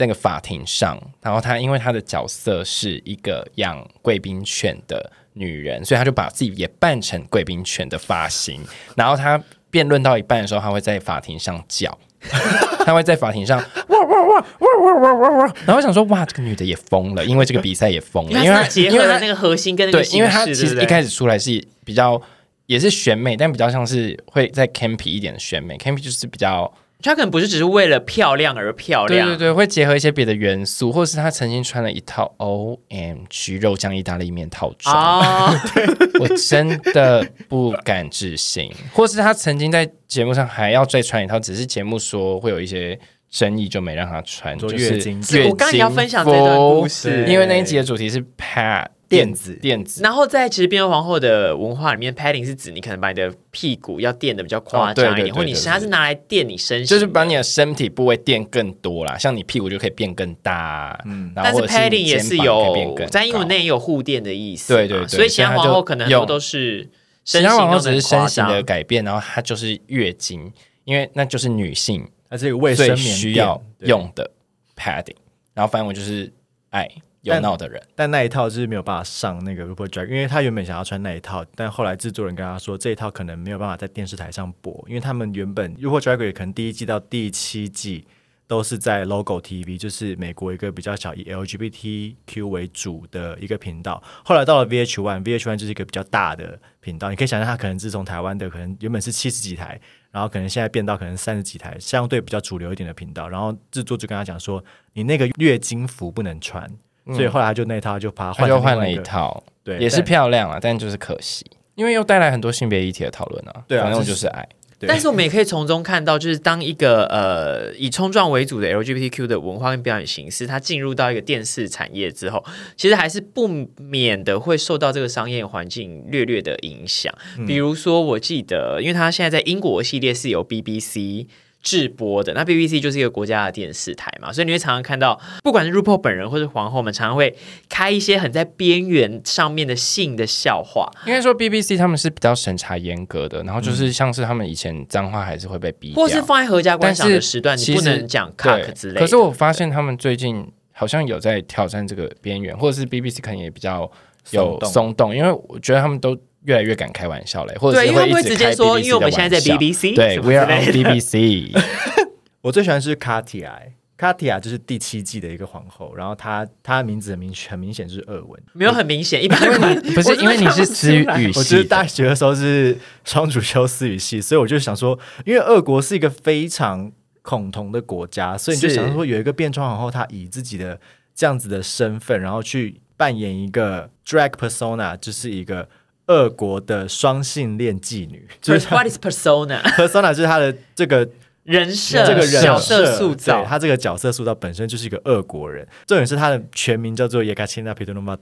[0.00, 8.60] 那个法庭上然后她因为她的角色是一个养贵宾犬的女人所以她就把自己也扮成贵宾犬的发型
[8.96, 11.96] 然后她辩论到一半的时候她会在法庭上叫
[12.84, 22.20] 她会在法庭上汪汪汪汪汪汪汪汪然后我想说哇这个女的也疯了因为这个比赛也疯了因为结合了那个核心跟那对因为她其实一开始出来是比较
[22.66, 35.54] 也是选美但比较像是会在 campy 一点的选美 campy 就是比较他可能不是只是为了漂亮而漂亮，对对对，会结合一些别的元素，或者是他曾经穿了一套 O M G 肉酱意大利面套装，
[36.20, 42.98] 我真的不敢置信，或是他曾经在节目上还要再穿一套，只是节目说会有一些
[43.30, 48.86] 争议，就没让他穿，就是月经我刚要分享这段故事，因为那一集的主题是 Pat。
[49.10, 50.00] 垫子，垫子。
[50.02, 60.96] 然后在其实变装皇后的文化里面，padding 是指你可能把你的屁股要垫的比较夸张一点，或你它是拿来垫你身，就是把你的身体部位垫更多啦，像你屁股就可以变更大。
[61.04, 64.72] 嗯，但是 padding 也是有在英文内也有护垫的意思。
[64.72, 66.88] 对对对，所以其他皇后可能很多都是，
[67.24, 70.52] 其他皇后只是身形的改变，然后它就是月经，
[70.84, 74.30] 因为那就是女性，它是卫生棉需要用的
[74.76, 75.16] padding。
[75.52, 76.32] 然后反正我就是
[76.70, 76.88] 爱。
[77.22, 88.06] 有闹的人，但那一套就是没有办法上那个 RuPaul Drag，因为他原本想要穿那一套，但后来制作人跟他说这一套可能没有办法在电视台上播，因为他们原本 RuPaul Drag 可能第一季到第七季
[88.46, 99.78] 都是在 Logo TV，就是美国一个比较小以 LGBTQ 为主的一个频道，后来到了 VH One，VH One 就是一个比较大的频道，你可以想象它可能自从台湾的可能原本是七十几台，
[100.10, 106.68] 然后可能现在变到可能三十几台，相对比较主流一点的频道，然后制作就跟他讲说，你那个月经服不能穿。
[107.06, 113.64] 所以后来就那套就把它换就换了一套，对，也是漂亮啊，但就是可惜，因为又带来很多性别议题的讨论啊。
[113.66, 114.48] 对啊，反正就是爱。
[114.78, 122.42] 对但是我们也可以从中看到，就是当一个呃以冲撞为主的 LGBTQ 的文化跟表演形式，它进入到一个电视产业之后，
[122.78, 123.46] 其实还是不
[123.76, 127.12] 免的会受到这个商业环境略略的影响。
[127.46, 131.26] 比如说，我记得，因为它现在在英国系列是由 BBC。
[131.62, 137.36] 制播的那 BBC 就是一个国家的电视台嘛，所以你会常常看到，不管是 RuPaul 本人或是皇后们，常常会
[137.68, 140.90] 开一些很在边缘上面的性的笑话。
[141.06, 149.00] 应该说 BBC 他们是比较审查严格的，然后就是像是他们以前脏话还是会被逼掉，或是放在合家观赏的时段，你不能讲 cock 之类的。
[149.00, 153.90] 可是我发现他们最近好像有在挑战这个边缘，或者是 BBC 可能也比较
[154.30, 161.52] 有松动，因为我觉得他们都越来越敢开玩笑嘞，或者对，是因为他们会直接说，因为我们现在在 BBC，对，We are on BBC，
[162.40, 163.60] 我最喜欢是卡提亚，
[163.96, 171.04] 卡提亚就是第七季的一个皇后，然后她她的名字很明很明显就是俄文，没有很明显，一般人不是因为你是私语
[171.36, 180.80] 我系大学的时候是双主修思语系，所以我就想说，因为俄国是一个非常恐同的国家，所以你就想说有一个变装皇后，她以自己的
[181.14, 185.68] 这样子的身份，然后去扮演一个 drag persona，就是一个
[186.10, 191.08] 俄国的双性恋妓女， 就是 What is persona？persona 就是他的这个
[191.44, 195.66] 人设这个人角色设塑造对，他这个角色塑造本身就是一个俄国人。
[195.86, 198.16] 重点是他的全名叫做叶卡钦娜·皮特诺玛·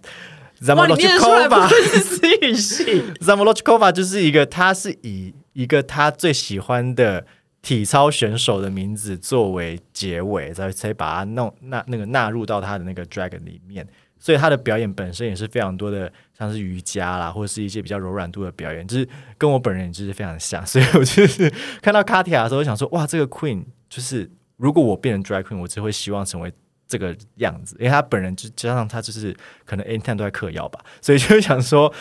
[0.75, 1.69] 哇，你念得出来不 Zamolodchikova。
[1.71, 7.25] 愧是私语系？Zamolodchikova 就是一个，他是以一个他最喜欢的
[7.63, 13.87] 体操选手的名字作为结尾，才才把它弄纳那个纳入到他的那个 dragon 里面。
[14.19, 20.67] 所以他的表演本身也是非常多的，像是瑜伽啦，或者是一些比较柔软度的表演，就是跟我本人就是非常像。
[20.67, 26.53] 所以我就是看到卡提亚的时候，我想说，哇，这个 queen 就是如果我变成 drag queen，我只会希望成为
[26.87, 31.93] 这个样子，因为他本人就加上他就是可能 anytime 都在嗑药吧，所以就想说。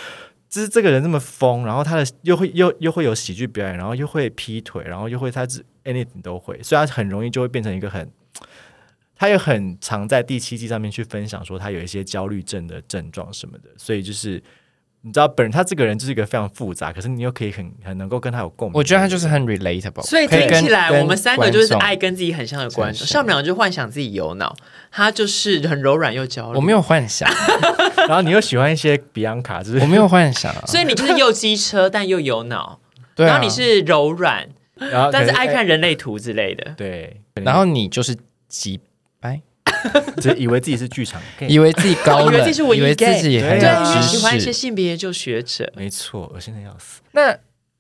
[0.50, 8.10] 就是这个人这么疯，然后他的又会 又又会有喜剧表演，然后又会劈腿，然后又会他是 anything 都会，所以他很容易就会变成一个很，
[9.18, 14.42] 他也很常在第七季上面去分享说他有一些焦虑症的症状什么的，所以就是
[15.02, 18.74] 你知道本人他这个人就是一个非常复杂，可是你又可以很很能够跟他有共鸣。
[18.76, 24.56] 我觉得他就是很 relatable，所以听起来，我们三个就是爱跟自己很像的观众，真是像我们两个就幻想自己有脑，
[24.92, 26.58] 他就是很柔软又焦虑。
[26.58, 27.30] 我没有幻想，
[28.08, 32.80] 然后你又喜欢一些 Bianca，就是我没有幻想啊，所以你就是又机车但又有脑，
[33.16, 36.74] 对啊然后你是柔软，然后但是爱看人类图之类的。
[36.76, 38.16] 对，然后你就是
[38.50, 38.80] 急
[39.20, 39.42] 掰，
[40.22, 44.54] 只以为自己是剧场 gay， 以为自己高冷，以为自己是文艺以为 gay 自己很对对，有因为知喜欢一些识。
[44.54, 45.72] 性别研究学者。
[45.76, 47.02] 没错，恶心的要死。
[47.12, 47.38] 那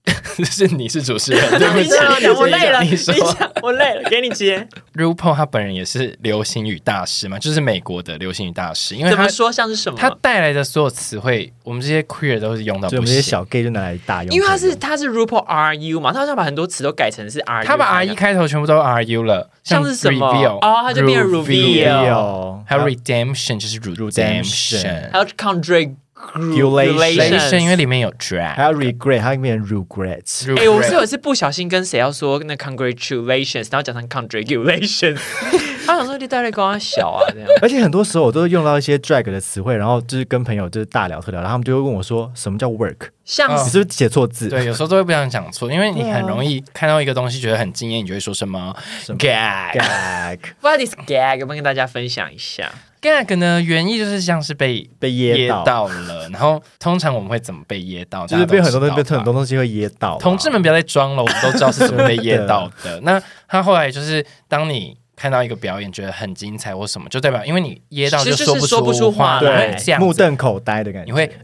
[0.45, 3.13] 是你是主持人， 对不起我累了，你说，
[3.61, 4.67] 我累了，给你接。
[4.95, 9.97] RuPaul 他本人也是流行语大师嘛，就是美国的流行语大师，因为他怎么说像是什么？
[9.99, 20.27] 他带来的所有词汇，我们这些 queer 都是用到我们这些小 gay 就拿来大用，因为他是他是 RuPaul RU 嘛，他好像把很多词都改成是 RU，他把 R 一开头全部都 RU 了，像是什么？
[20.27, 25.95] 哦他就变成 reveal 还有 redemption 就是 redemption，还有 Regulation
[26.36, 30.57] relation 因为里面有 drag，还有 regret，还有变成 regrets。
[30.59, 35.18] 哎、我是有一次不小心跟谁要说那 congratulations，然后讲成 congratulations，
[35.88, 37.49] 他想说你到底跟我小啊这样。
[37.61, 44.47] 而且很多时候我都会用到一些 drag 的词汇，然后就是跟朋友就是大聊特聊，然后他们就会问我说什么叫 work，嗯像是你是不是写错字？
[44.47, 49.74] 对，有时候都会不想讲错，因为你很容易看到一个东西觉得很惊艳，你就会说什么什么 gag。
[49.74, 51.41] gag What is gag？
[51.41, 52.72] 我们跟大家分享一下。
[53.01, 58.25] Gag 呢，原意就是像是被被噎噎到，了，然后通常我们会怎么被噎到？
[58.27, 60.17] 就是被很多东西被很多东西会噎到啊。
[60.19, 62.99] 同志们不要再装了，我们都知道是怎么被噎到的。
[63.03, 71.11] 那他后来就是，当你看到一个表演觉得很精彩或什么，就代表因为你噎到就是说不出话话，来这样目瞪口呆的感觉。
[71.11, 71.29] 你会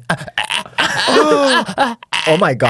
[2.26, 2.70] Oh my god！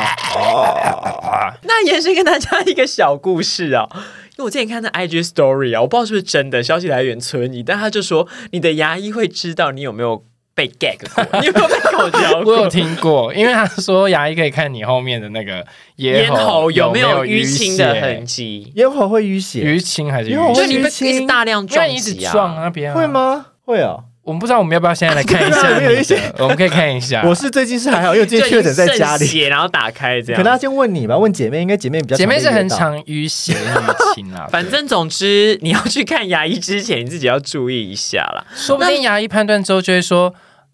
[1.62, 3.88] 那延伸跟大家一个小故事啊，
[4.36, 10.26] 因为我之前看那 IG story 啊，我不知道是不是真的，消息来源存疑，但他就说你的牙医会知道你有没有
[10.56, 12.68] 被 gag 过， 你有没有被口交我有？
[12.68, 15.66] 听过，因为他说牙医可以看你后面的那个
[15.98, 18.72] 咽喉喉有没有淤淤青的血痕迹？
[18.76, 20.62] 咽喉会淤血，淤青还是因为我淤血？
[20.62, 22.32] 就你被淤青一直大量撞因为你一直击啊！
[22.32, 23.06] 撞那边、会？
[23.08, 23.46] 吗？
[23.66, 24.04] 会哦。
[24.24, 26.18] 我们不知道，我们要不要现在来看一下 有一些？
[26.40, 27.24] 我们可以看一下。
[27.26, 29.26] 我是最近是还好，因为我今天确诊在家里。
[29.26, 30.38] 血然后打开这样。
[30.38, 38.46] 可能要先问你吧，问姐妹，应该姐妹比较姐妹是很常常淤血淤青啦， 反正总之，你要去看牙医之前，你自己要注意一下啦。
[38.56, 40.34] 说不定牙医判断之后就会说，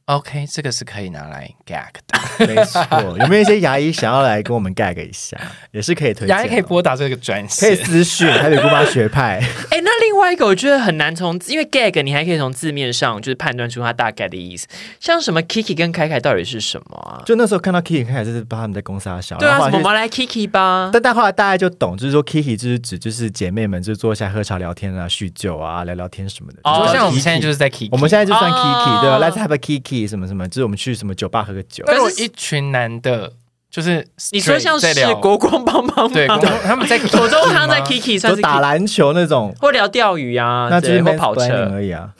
[0.10, 2.48] OK，这个是可以拿来 gag 的。
[2.48, 2.84] 没错，
[3.20, 5.38] 有没有一些牙医想要来跟我们 gag 一下，
[5.72, 6.34] 也是可以推荐的。
[6.34, 7.86] 牙医可以拨打这个专可以线。
[7.86, 9.40] 私讯台北姑妈学派。
[9.70, 14.66] 哎，那另外一个我觉得很难从，因为 gag 你还可以从字面上就是判断出它大概的意思，
[15.00, 17.22] 像什么 Kiki 跟凯凯到底是什么啊？
[17.24, 20.90] 就那时候看到 Kiki 凯凯就是把他们在公司啊小，对啊，然后后来 Kiki 吧？
[20.92, 26.58] 但但后来大家就懂，就是说 Kiki 就是指就是姐妹们就坐下喝茶聊天啊、叙旧啊、聊聊天什么的。
[26.64, 31.84] 哦就像我们现在就是在 Kiki，我们现在就算哦 Kiki 对吧？Let's have a Kiki 什么什么，就是我们去什么酒吧喝个酒。
[31.88, 33.34] 但是一群男的，
[33.72, 34.88] 就是你说像是
[35.22, 36.42] 国光帮帮忙？
[36.66, 41.70] 他们在左宗棠在 Kiki 是打篮球那种，或聊钓鱼啊，那就是跑车。
[41.72, 42.10] 而已啊。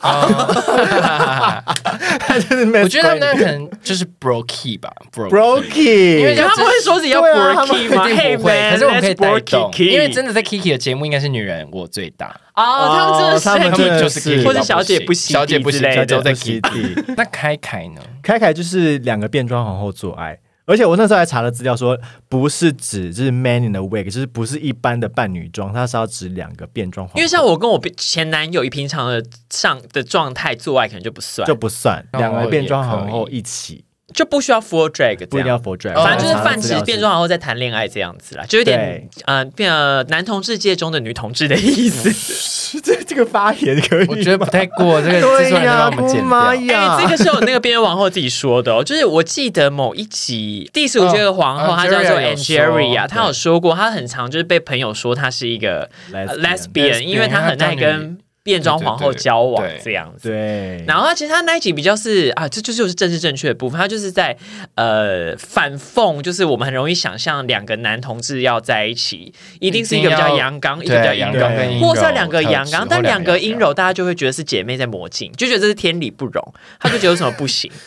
[2.82, 8.70] 我觉得他们那可能就是 bro key 吧 bro Brokey，因为他们会说自己要对啊他们 Borky 吗？
[8.70, 17.04] 可是我们可以带动因为真的在 Kiki 的节目应该是女人我最大，哦，他们真的是他们他真的就是是 Kiki 或者小姐不行小姐不洗之类的都在 Kiki。
[17.16, 18.00] 那凯凯呢？
[18.22, 20.38] 凯凯就是两个变装皇后做爱，
[20.70, 21.98] 而且我那时候还查了资料说，
[22.28, 33.84] 不是指就是 man in the wig，就是不是一般的扮女装，它是要指两个变装皇后，因为像我跟我前男友以平常的上的状态做爱，可能就不算，就就不算哦两个变装皇后一起，
[34.14, 35.62] 就不需要 full drag 这不一定要样。
[35.62, 42.80] for drag，哦反正就是泛指变装皇后在谈恋爱这样子啦，就有点对呃变呃男同志界中的女同志的意思。
[42.82, 46.78] 这这个发言可以，我觉得不太过，这个 制作对人呀，让我们剪姑妈掉。
[46.78, 60.30] 哎、呀，这个是我那个边缘皇后自己说的哦，就是我记得某一集第十五届的皇后，哦她叫做 Angeria，她有说过，她很常就是被朋友说她是一个 lesbian，因为她很爱跟变装皇后交往这样子。
[60.30, 64.36] 对，然后他其实他那一集比较是啊，这就就是政治正确的部分，他就是在
[64.74, 71.46] 呃反讽，就是我们很容易想象两个男同志要在一起，一定是一个比较阳刚，一个比较阴柔
[71.80, 77.70] 或是要两个阳刚，但两个阴柔，大家就会觉得是姐妹在魔镜，就觉得这是天理不容，他就觉得有什么不行。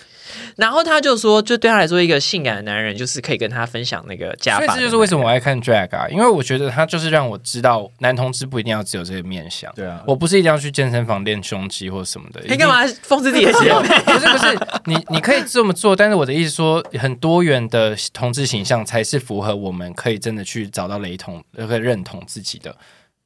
[0.55, 4.65] 然后他就说，就对他来说，一个性感的男人就是可以跟他分享那个家法。
[4.65, 9.71] 所以这就是为什么我爱看 drag 啊，因为我觉得他就是让我知道男同志不一定要只有这个面相。
[9.75, 12.41] 对啊我不是一定要去健身房练胸肌或什么的。
[12.47, 13.87] 你干嘛讽刺自己的姐妹？
[14.05, 22.75] 不是不是，你你可以这么做，但是我的意思说，很多元的同志形象才是符合我们可以真的去找到雷同，呃，可以认同自己的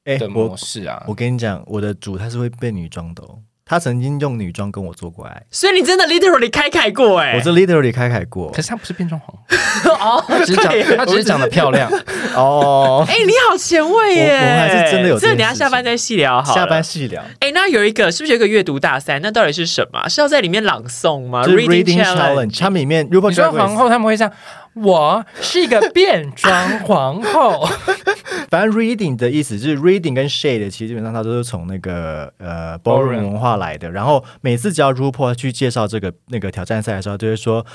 [0.05, 1.03] 哎的模式啊。
[1.07, 9.35] 我跟你讲，我的主他是会变女装的哦，他曾经用女装跟我做过爱，所以你真的 literally 开开过哎、我是 literally 开凯过可是他不是变装皇，
[9.99, 11.91] 哦，他只是长他只是长得漂亮。
[12.35, 14.31] 哦，哎、你好前卫耶！
[14.31, 16.53] 我我们还是真的有这这个等下下班再细聊好。
[16.53, 17.21] 下班细聊。
[17.39, 19.19] 哎、那有一个是不是有一个阅读大赛？
[19.19, 20.07] 那到底是什么？
[20.07, 22.59] 是要在里面朗诵吗就是 reading challenge。
[22.59, 24.31] 他们里面 RuPaul 你说皇后他们会这样，
[24.75, 27.67] 我是一个变装皇后。
[28.49, 33.91] 反正 reading 的意思就是 reading 跟 shade，其实基本上它都是从那个呃 ballroom Ballroom 文化来的。
[33.91, 37.65] 然后每次只要 RuPaul 去介绍这个那个挑战赛的时候，就会说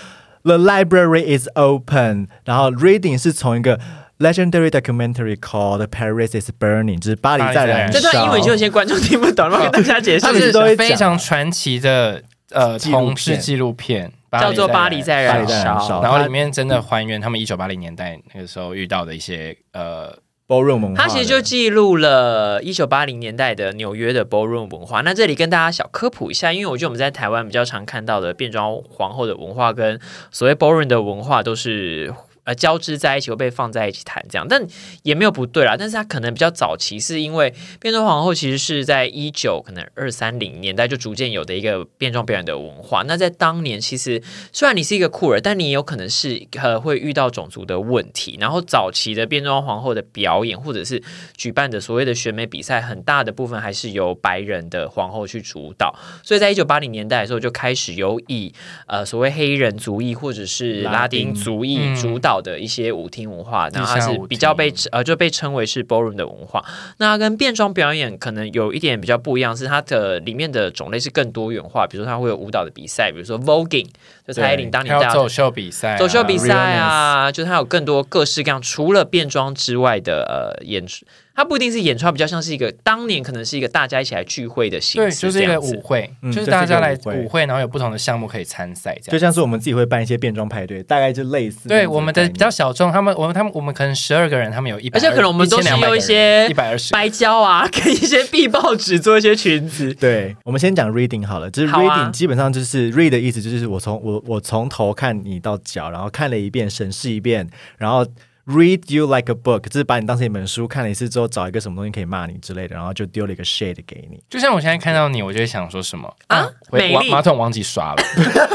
[0.44, 3.78] The library is open，然后 reading 是从一个
[4.18, 8.00] legendary documentary called Paris is Burning，就是巴黎在燃烧。
[8.00, 8.10] 这。
[8.10, 13.04] 段英文就有些观众听不懂，那我给大家解释他它是都非常传奇的呃纪录片。
[13.06, 15.40] 同志纪录片，叫做《巴黎在燃烧。
[15.42, 20.12] 黎在燃烧》，然后里面真的还原他们一九八零年代那个时候遇到的一些呃
[20.52, 25.00] ballroom 文化，它其实就记录了一九八零年代的纽约的 ballroom 文化。
[25.00, 29.98] 那这里跟大家小科普一下，因为我觉得我们在台湾比较常看到的变装皇后的文化跟
[30.30, 32.12] 所谓 ballroom 的文化都是。
[32.44, 34.60] 呃，交织在一起会被放在一起谈，这样，但
[35.02, 35.76] 也没有不对啦。
[35.78, 43.04] 但是它可能比较早期，是因为变装皇后其实是在一九可能二三零年代就逐渐有的一个变装表演的文化。
[43.06, 44.20] 那在当年，其实
[44.52, 48.36] 虽然你是一个酷儿，但你也有可能是呃会遇到种族的问题。
[48.40, 51.02] 然后早期的变装皇后的表演，或者是
[51.36, 55.94] 举办的所谓的选美比赛，很大的部分还是由白人的皇后去主导。
[56.22, 58.52] 所以在一九八零年代的时候，就开始有以
[58.86, 66.64] 呃所谓黑人族裔或者是拉丁族裔嗯主导的一些舞厅文化，地然后它是比较被呃就被称为是 ballroom 的文化。
[66.98, 73.88] 那它跟变装表演可能有一点比较不一样，是它的里面的种类是更多元化，比如说它会有舞蹈的比赛，比如说 voguing，
[74.26, 81.04] 就蔡依林当年大家还有走秀比赛啊、走秀比赛啊，就是它有更多各式各样，除了变装之外的呃演出，
[81.34, 87.46] 它不一定是演出，它比较像是一个当年可能是一个大家一起来聚会的形对，式，就是一个舞会，嗯就是大家来舞会。
[87.46, 89.12] 然后有不同的项目可以参赛，这样。
[89.12, 99.92] 就像是我们自己会办一些变装派对，大概就类似对我们的比较小众，他们我们他们我们可能十二个人，他们有一百，而且可能我们都是用一些一百二十，白胶啊，跟一些壁报纸做一些裙子。
[99.98, 108.06] 对，我们先讲 reading 好了，就是 reading 基本上就是 read 的意思，就是我从我我从头看你到脚，然后看了一遍，审视一遍，然后
[108.46, 114.22] read you like a book，就是把你当成一本书看了一次之后，找一个什么东西可以骂你之类的，然后就丢了一个 shade 给你。
[114.28, 116.12] 就像我现在看到你，我就会想说什么？
[116.28, 116.48] 啊？
[116.70, 117.10] 我美丽。
[117.10, 118.02] 马马桶忘记刷了，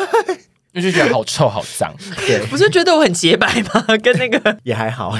[0.77, 1.93] 我就觉得好臭好脏。
[2.25, 3.83] 对，不是觉得我很洁白吗？
[4.01, 5.17] 跟那个也还好。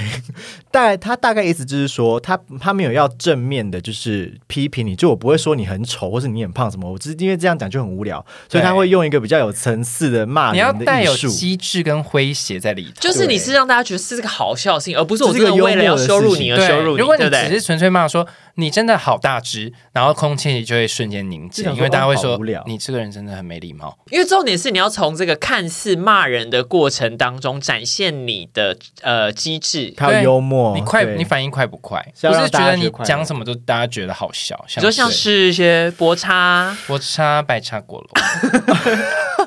[0.71, 11.15] 大他大概意思就是说，他他没有要正面的，就是批评你，就我不会说你很丑或是你很胖什么，我只是因为这样讲就很无聊，所以他会用一个比较有层次的骂你要带有。
[11.17, 12.91] 机智跟诙谐在里头。
[12.99, 17.23] 就是你是让大家觉得是这个好笑性，而不是我这是个真的为了要羞辱你而羞辱你，如果你？
[17.27, 18.25] 只是纯粹骂说
[18.59, 23.95] 你真的好大只，然后空气就会瞬间凝结，因为大家会说你这个人真的很没礼貌。
[24.09, 29.93] 因为重点是你要从这个看似骂人的过程当中展现你的呃机智。
[29.97, 32.03] 还有幽默，你快，你反应快不快？
[32.19, 39.46] 不是觉得你讲什么都大家觉得好笑，你说像是是一些波叉，我插白插果龙。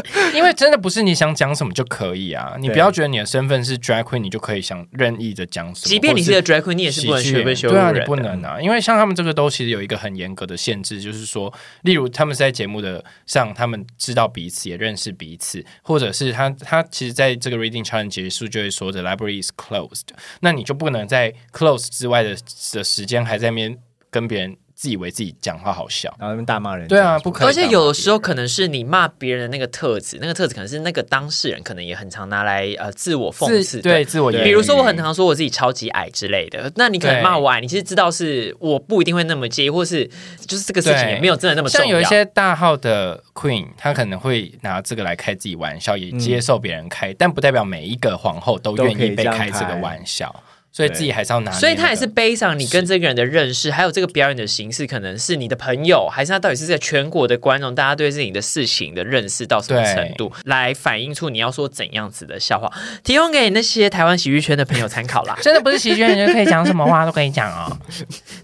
[0.34, 2.56] 因为真的不是你想讲什么就可以啊！
[2.58, 5.88] 你不要觉得你的身份是 drag queen，你就可以想任意的讲什么。
[5.88, 8.00] 即便你是或个 drag queen，你也是不能喜剧学被羞辱对啊，你。
[8.06, 20.02] 不能啊，因为像他们这个都其实有一个很严格的限制，就是说，例如他们是在节目的上，他们知道彼此，也认识彼此，或者是他他其实在这个 reading challenge 结束就会说 the library is closed，
[20.40, 22.36] 那你就不能在 close 之外的
[22.72, 23.76] 的时间还在那边
[24.10, 26.14] 跟别人自以为自己讲话好笑。
[26.20, 26.86] 然后那边大骂人。
[26.86, 27.48] 对啊，不可以。
[27.48, 33.80] 而且有的时候可能是你骂别人的那个特质，那个特质可能是那个当事人可能也很常拿来呃自我讽刺。
[33.80, 40.06] 对自我比如说，我很常说我自己超级矮之类的，那你可能对骂我矮，你其实知道是我不一定会那么介意，或是
[40.46, 41.86] 就是这个事情也没有真的那么重要。
[41.86, 50.34] 像有一些大号的 queen，她可能会拿这个来开自己玩笑，也接受别人开，但不代表每一个皇后都愿意被开这个玩笑，
[50.76, 51.60] 所以自己还是要拿那个。
[51.60, 62.70] 所以他也是背上你跟这个人的认识，还有这个表演的形式，可能是你的朋友，还是他到底是在全国的观众，大家对自己的事情的认识到什么程度，来反映出你要说怎样子的笑话，
[63.02, 65.34] 提供给那些台湾喜剧圈的朋友参考啦。
[65.40, 67.74] 真的不是喜剧圈人就可以讲什么话都可以讲哦。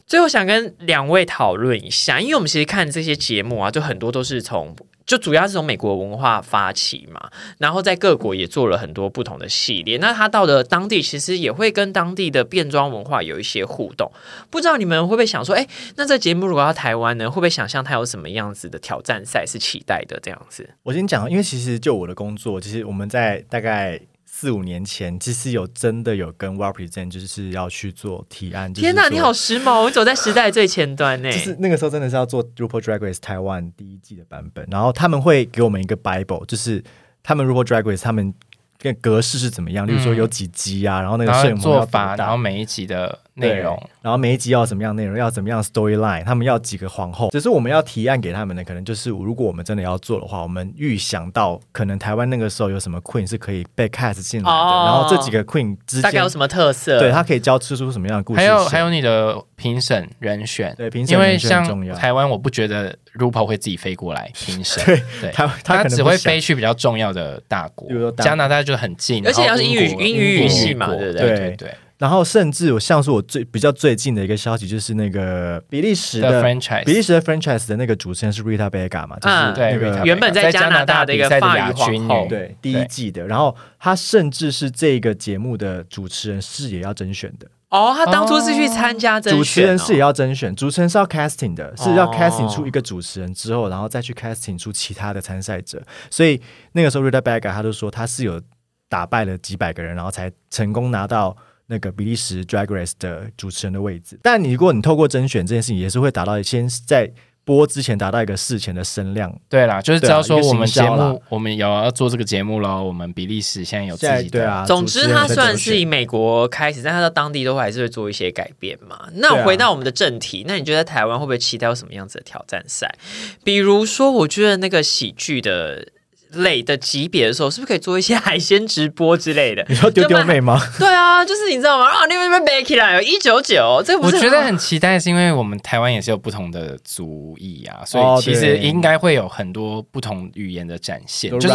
[0.06, 4.74] 最后想跟两位讨论一下，因为我们其实看这些节目啊，就很多都是从。
[5.12, 9.98] 就主要是从美国文化发起嘛，然后在各国也做了很多不同的系列。
[9.98, 14.10] 那他到了当地，其实也会跟当地的变装文化有一些互动。
[14.48, 20.66] 不知道你们会不会想说，哎，那这节目如果到台湾呢，会不会想象它有什么样子的挑战赛是期待的这样子？
[20.82, 24.00] 我先讲，因为其实就我的工作，其实我们在大概
[24.42, 28.72] 四五年前，其实有真的有跟 Well Present 就是要去做提案。
[28.74, 31.30] 天哪，哪，你好时髦，我走在时代最前端呢。
[31.30, 36.82] 就是那个时候真的是要做 RuPaul Drag Race 台湾第一季的版本，然后他们会给我们一个 Bible，就是
[37.22, 38.34] 他们 RuPaul Drag Race 他们
[38.78, 54.84] 跟格式是怎么样，例如说有几集啊，然后那个摄影做法，然后每一集的内容，然后每一集要怎么样内容，要怎么样 storyline，他们要几个皇后，只是我们要提案给他们的，可能就是如果我们真的要做的话，我们预想到可能台湾那个时候有什么 queen 是可以被 cast 进来的，哦。
[54.86, 56.98] 然后这几个 queen 之间大概有什么特色？
[56.98, 58.40] 对，它可以交织出什么样的故事。
[58.40, 61.94] 还，有还有你的评审人选，对评审人因为像选很重要。
[61.94, 71.12] 台湾，我不觉得 RuPaul 会自己飞过来 评审，对对，他他他只会飞去比较重要的大国比如说，加拿大就很近，而且要是英语英语语系嘛对不对。
[71.12, 79.36] 对对对然后甚至我像是我最比较最近的一个消息，就是那个比利时的的 franchise，比利时的 franchise 的那个主持人是 Rita Bega 嘛，就是
[79.70, 82.24] 那个原本在加拿大的一个法语大比赛亚军皇后。
[82.24, 95.80] 女对第一季的，然后他甚至是这个节目的主持人是也要甄选的，哦，他当初是去参加甄选、哦，主持人是也要甄选，主持人是要 casting 的，是要哦 casting 出一个主持人之后，然后再去 casting 出其他的参赛者。
[96.10, 96.42] 所以
[96.72, 98.42] 那个时候 Rita b e g a 他就说他是有
[98.88, 101.36] 打败了几百个人，然后才成功拿到。
[101.72, 107.10] 那个比利时 Drag Race 的主持人的位置，但你如果你透过甄选这件事情，也是会达到先在
[107.44, 109.34] 播之前达到一个事前的声量。
[109.48, 112.84] 对啦，就是只要说我们节目，我们有要做这个节目喽。
[112.84, 119.08] 我们比利时现在有自己的，对啊，总之，主持人他虽然是以美国开始，但他到当地都还是会做一些改变嘛。
[119.14, 122.94] 那回到我们的正题，那你觉得台湾会不会期待有什么样子的挑战赛？
[123.42, 125.88] 比如说，我觉得那个喜剧的
[126.34, 129.64] 类的级别的时候，是不是可以做一些海鲜直播之类的？
[129.68, 130.60] 你说丢丢妹吗？
[130.78, 131.86] 对啊，就是你知道吗？
[131.86, 141.54] 啊，那边那边背起来有一九九，这个不是我觉得很期待，是因为我们台湾也是有不同的族裔啊，所哦以其实对应该会有很多不同语言的展现，有就是。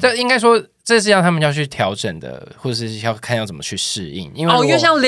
[0.00, 4.30] 这应该说这是要他们要去调整的，或者是要看要怎么去适应。
[4.34, 4.52] 因为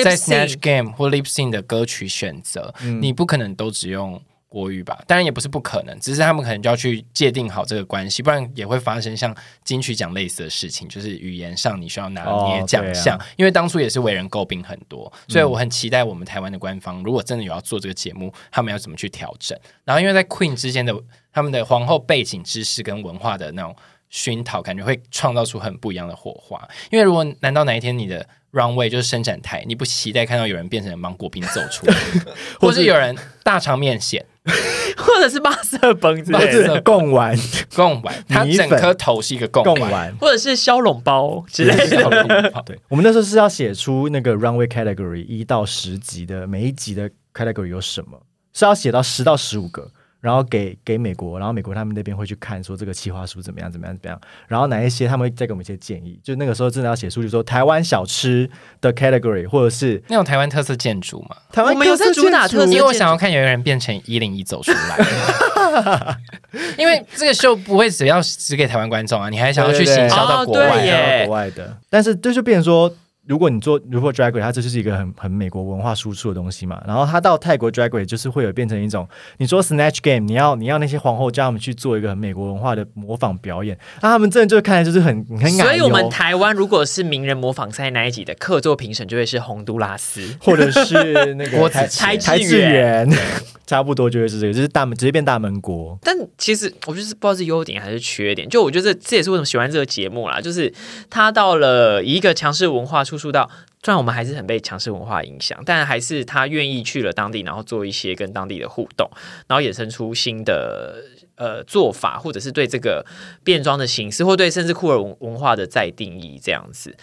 [0.03, 4.21] 在 Snatch Game 或 Lip Sync 的歌曲选择，嗯你不可能都只用。
[4.55, 9.35] 国语吧，当然也不是不可能，只是他们可能就要去界定好这个关系，不然也会发生像
[9.65, 13.19] 金曲奖类似的事情，就是语言上你需要拿捏哦啊奖项。
[13.35, 19.59] 因为当初也是为人诟病很多，所以我很期待我们台湾的官方，如果真的有要做这个节目，他们要怎么去调整。
[19.83, 20.95] 然后因为在 Queen 之间的
[21.33, 23.75] 他们的皇后背景知识跟文化的那种
[24.09, 26.65] 熏陶，感觉会创造出很不一样的火花。
[26.91, 31.95] 因为如果难道哪一天你的 runway 就是伸展台，你不期待看到有人变成芒果冰走出来，
[32.61, 34.25] 或是有人大肠面线
[34.97, 37.35] 或者是八色崩之不类的，是贡丸，
[37.75, 40.15] 贡丸，它整颗头是一个贡丸。
[40.19, 42.63] 或者是骁龙包之类的。
[42.65, 48.21] 对，我们那时候是要写出那个 runway category 一到十级的每一级的 category 有什么，
[48.53, 49.89] 是要写到十到十五个，
[50.25, 58.49] 然后给给美国，然后美国他们那边会去看说这个企划书怎么样怎么样怎么样，然后哪一些他们会再给我们一些建议，就那个时候真的要写书，就说台湾小吃
[58.81, 66.17] 的 category 或者是那种台湾特色建筑嘛， 台湾我们有在主打特色因为我想要看有人变成一零一走出来，
[66.79, 72.91] 因为这个秀不会只要只给台湾观众啊，你还想要去行销到国外哦对国外的，但是这就变成说。
[73.27, 76.81] 如果你做如果 Drag Race，它这就是一个很很美国文化输出的东西嘛。
[76.85, 79.07] 然后它到泰国 Drag Race 就是会有变成一种，
[79.37, 90.35] 你说 Snatch Game，你要你要那些皇后叫他们去做一个很美国文化的模仿表演，那他们真的就看起来就是很很所以，我们台湾如果是名人模仿赛那一集的客座评审，就会是洪都拉斯。
[90.39, 93.09] 或者是那个 台台志远，
[93.65, 95.97] 差不多就会是这个，就是大门直接变大门国。
[96.01, 100.71] 但其实我就是不知道是优点还是缺点，就我觉得这这也是为什么喜欢这个节目啦，就是
[101.09, 103.49] 他到了以一个强势文化输出到，
[103.83, 109.09] 虽然我们还是很被强势文化影响，但还是他愿意去了当地，然后做一些跟当地的互动，
[109.47, 111.03] 然后衍生出新的
[111.35, 113.05] 呃做法，或者是对这个
[113.43, 116.95] 变装的形式，或对甚至酷儿文文化的再定义这样子。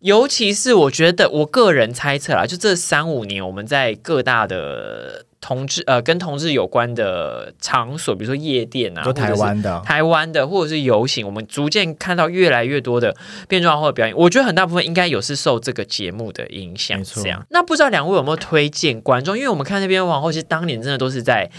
[0.00, 13.16] 尤其是我觉得，我个人猜测啦，就这三五年，我们在各大的同志呃跟同志有关的场所，比如说夜店啊，台湾的，台湾的或者是游行，我们逐渐看到越来越多的
[13.48, 14.16] 变装或者表演。
[14.16, 19.36] 我觉得很大部分应该有是受这个节目的影响这样，那不知道两位有没有推荐观众？
[19.36, 21.50] 因为我们看那边皇后，其实当年真的都是在。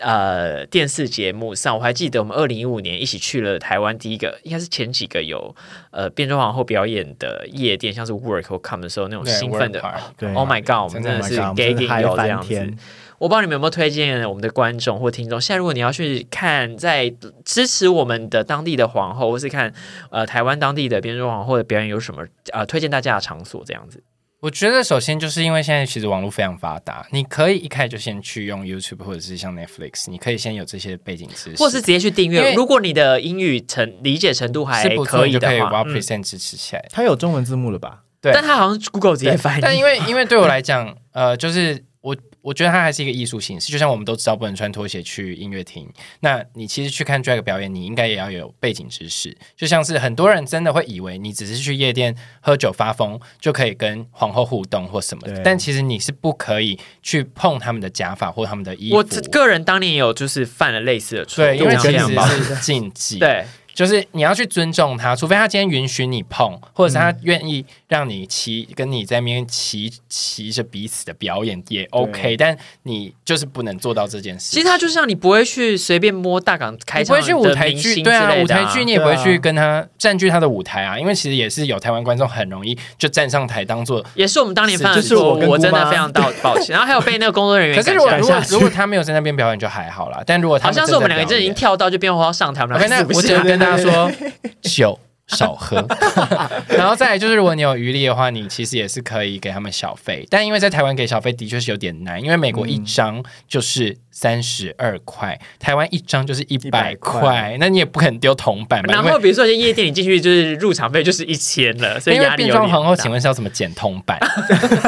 [0.00, 5.54] 呃，电视节目上，我还记得我们二零一五年一起去了台湾第一个，应该是前几个有
[5.90, 9.80] 呃变装皇后表演的夜店，像是 Work 或 Come 的时候那种对兴奋的
[10.34, 10.84] Oh my God！
[10.84, 11.56] 我们真的是 Oh
[11.88, 12.74] 嗨有这样子。
[13.18, 15.40] 我不知道你们有没有推荐我们的观众或听众。
[15.40, 17.12] 现在如果你要去看，在
[17.44, 19.74] 支持我们的当地的皇后，或是看
[20.10, 24.00] 呃台湾当地的变装皇后的表演，有什么呃推荐大家的场所这样子？
[24.40, 32.54] 我觉得首先就是因为现在其实网络非常发达，你可以一开始就先去用 YouTube 或者是像 Netflix，你可以先有这些背景知识，或是直接去订阅。
[32.54, 36.84] 如果你的英语程理解程度还是不错，可你就可以以的话，把嗯 Present 支持起来。
[36.92, 38.02] 它有中文字幕了吧？
[38.20, 39.60] 对但它好像是 Google 直接翻译。
[39.60, 41.84] 但因为因为对我来讲，呃，就是
[42.42, 45.86] 我我觉得它还是一个艺术形式，就像我们都知道不能穿拖鞋去音乐厅，
[46.20, 58.96] 那你其实去看 drag 表演，你应该也要有背景知识，就像是很多人真的会以为你只是去夜店喝酒发疯就可以跟皇后互动或什么的，但其实你是不可以去碰他们的假发或他们的衣服。
[58.96, 63.18] 我个人当年也有就是犯了类似的错，对，因为这是禁忌。
[63.20, 63.44] 对。
[63.74, 74.52] 就是你要去尊重他，除非他今天允许你碰，或者是他愿意让你骑，跟你在那边骑骑着彼此的表演也 OK，但你就是不能做到这件事。
[74.52, 84.04] 其实他就是让你不会去随便摸大港开场不会去舞台剧，对啊舞台剧你也不会去跟他占据他的舞台啊，因为其实也是有台湾观众很容易就站上台当做。
[84.14, 86.74] 也是我们当年犯的就是错误，我真的非常道 抱歉。
[86.74, 94.12] 然后还有被那个工作人员可是如果如果如果他没有在那边表演就还好啦，但如果他好像是我们两个真真的已经跳到就变化要上台，我们 OK，两个是不是那我只能跟大家说，
[94.60, 94.98] 酒
[95.28, 95.86] 少喝，
[96.68, 108.92] 然后再来就是，如果你有余力的话，你其实也是可以给他们小费，但因为在台湾给小费的确是有点难，因为美国一张就是三十二块，台湾一张就是一百100块块，那你也不可能丢铜板吧？
[108.92, 114.18] 然后比如说一些夜店你进去就是入场费就是一千了，所以变装皇后，大请问是要怎么捡铜板？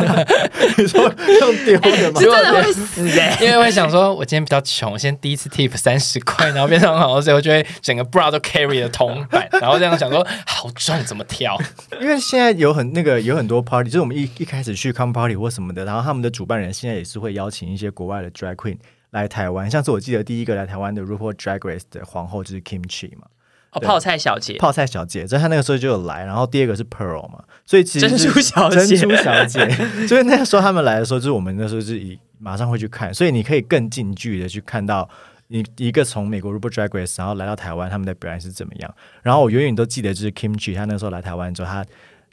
[0.77, 2.27] 你说用丢的吗 是？
[2.27, 11.57] 真的会死 哎、因为会想说，我今天比较穷，我先第一次 tip 三十块，然后变装皇后，所以我就会整个 bra 都 carry 了铜板，然后这样想说，好重，怎么挑？
[12.01, 18.77] 因为现在有很那个有很多 party，就是我们一一开始去 come party 或什么的，然后他们的主办人现在也是会邀请一些国外的 drag queen
[19.11, 23.27] 来台湾，像是我记得第一个来台湾的 RuPaul Drag Race 的皇后就是 Kimchi 嘛，
[23.73, 28.87] 哦，泡菜小姐，泡菜小姐，在她那个时候就有来，然后第二个是 Pearl 嘛，所以其实珍是珠小姐。
[28.87, 29.69] 珍珠小姐，
[30.07, 35.09] 所以那个时候他们来的时候，就是我们那时候是以马上会去看，所以你可以更近距离的去看到
[35.49, 38.95] 一一个从美国 RuPaul Drag Race 然后来到台湾，他们的表演是怎么样。
[39.23, 41.85] 然后我永远都记得，就是 Kimchi 他那时候来台湾之后，他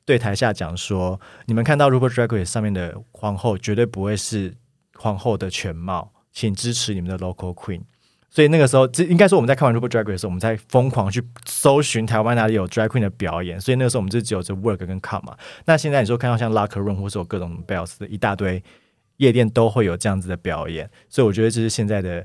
[0.05, 4.53] 对台下讲说：“你们看到 RuPaul Drag Race 上面的皇后，绝对不会是
[4.95, 7.81] 皇后的全貌，请支持你们的 local queen。”
[8.29, 13.59] 所以那个时候，这应该说我们在看完 RuPaul Drag Race 的时候，我们在疯狂去搜寻台湾哪里有 drag queen 的表演。
[13.59, 15.35] 所以那个时候我们就只有这 work 跟 come 嘛。
[15.65, 18.63] 那现在你说看到像 locker room 或是有各种 bells 的一大堆
[19.17, 22.23] 夜店都会有这样子的表演，所以我觉得这是现在的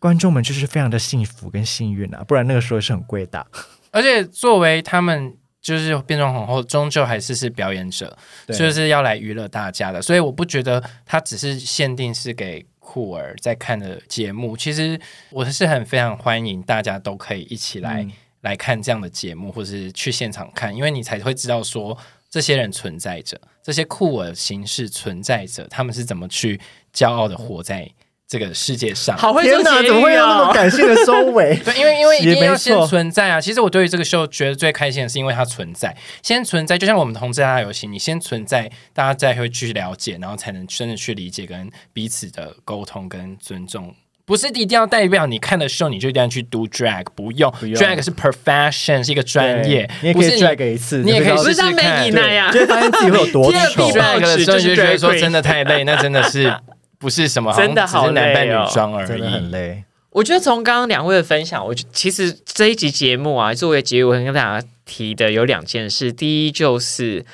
[0.00, 3.46] 观众们就是非常的幸福跟幸运啊，不然那个时候是很贵的。
[3.92, 8.16] 而且作为他们就是变装皇后终究还是是表演者，
[8.48, 14.56] 就是要来娱乐大家的，所以我不觉得它只是限定是给酷儿在看的节目。
[14.56, 14.98] 其实
[15.30, 18.12] 我是很非常欢迎大家都可以一起来、嗯
[18.42, 21.98] 来看这样的节目，或是去现场看，因为你才会知道说
[22.30, 26.58] 这些人存在着，这些酷儿形式存在着，他们是怎么去
[26.94, 27.90] 骄傲的活在
[28.28, 29.16] 这个世界上。
[29.16, 30.52] 好会天哪，做结怎么会语有那么哦！
[30.52, 31.56] 感性的收尾？
[31.64, 33.40] 对，因为因为一定要先存在啊。
[33.40, 43.94] 其实我对于这个秀觉得最开心的是因为它存在，先存在，就像我们同志大游戏，你先存在，大家再会去了解，然后才能真的去理解跟彼此的沟通跟尊重。
[44.26, 53.98] 不是一定要代表你看的秀你就一定要去读 drag，不用不用 drag 是 profession 是一个专业，你也可以不是 drag 一次，你也可以试试看 Maggie 那样就，会发现自己会有多 第二丑地。
[53.98, 56.54] drag 的时候就是就觉得说真的太累，那真的是
[56.98, 59.50] 不是什么，真的好男扮累哦女装而真的很。
[59.50, 66.12] 累，我觉得从刚刚两位的分享，我觉其实这一集节目啊，作为结尾，我跟大家提的有两件事。
[66.12, 67.24] 第一就是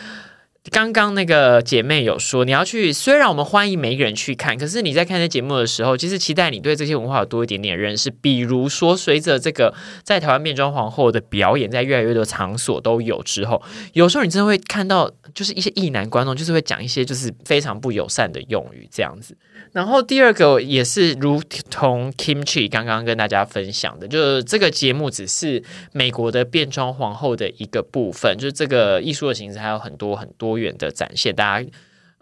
[0.70, 8.10] 刚刚那个姐妹有说，你要去，虽然我们欢迎每一个人去看，可是你在看这节目的时候，其实期待你对这些文化有多一点点认识。
[8.10, 13.62] 比如说，随着这个在台湾变装皇后的表演，在越来越多场所都有之后，
[13.92, 19.36] 有时候你真的会看到，就是一些异男观众，就是会讲一些就是非常不友善的用语这样子。
[19.72, 31.68] 然后第二个也是如同 Kimchi 刚刚跟大家分享的，就是这个节目只是美国的变装皇后的一个部分，就是这个艺术的形式还有很多很多元的展现，大家。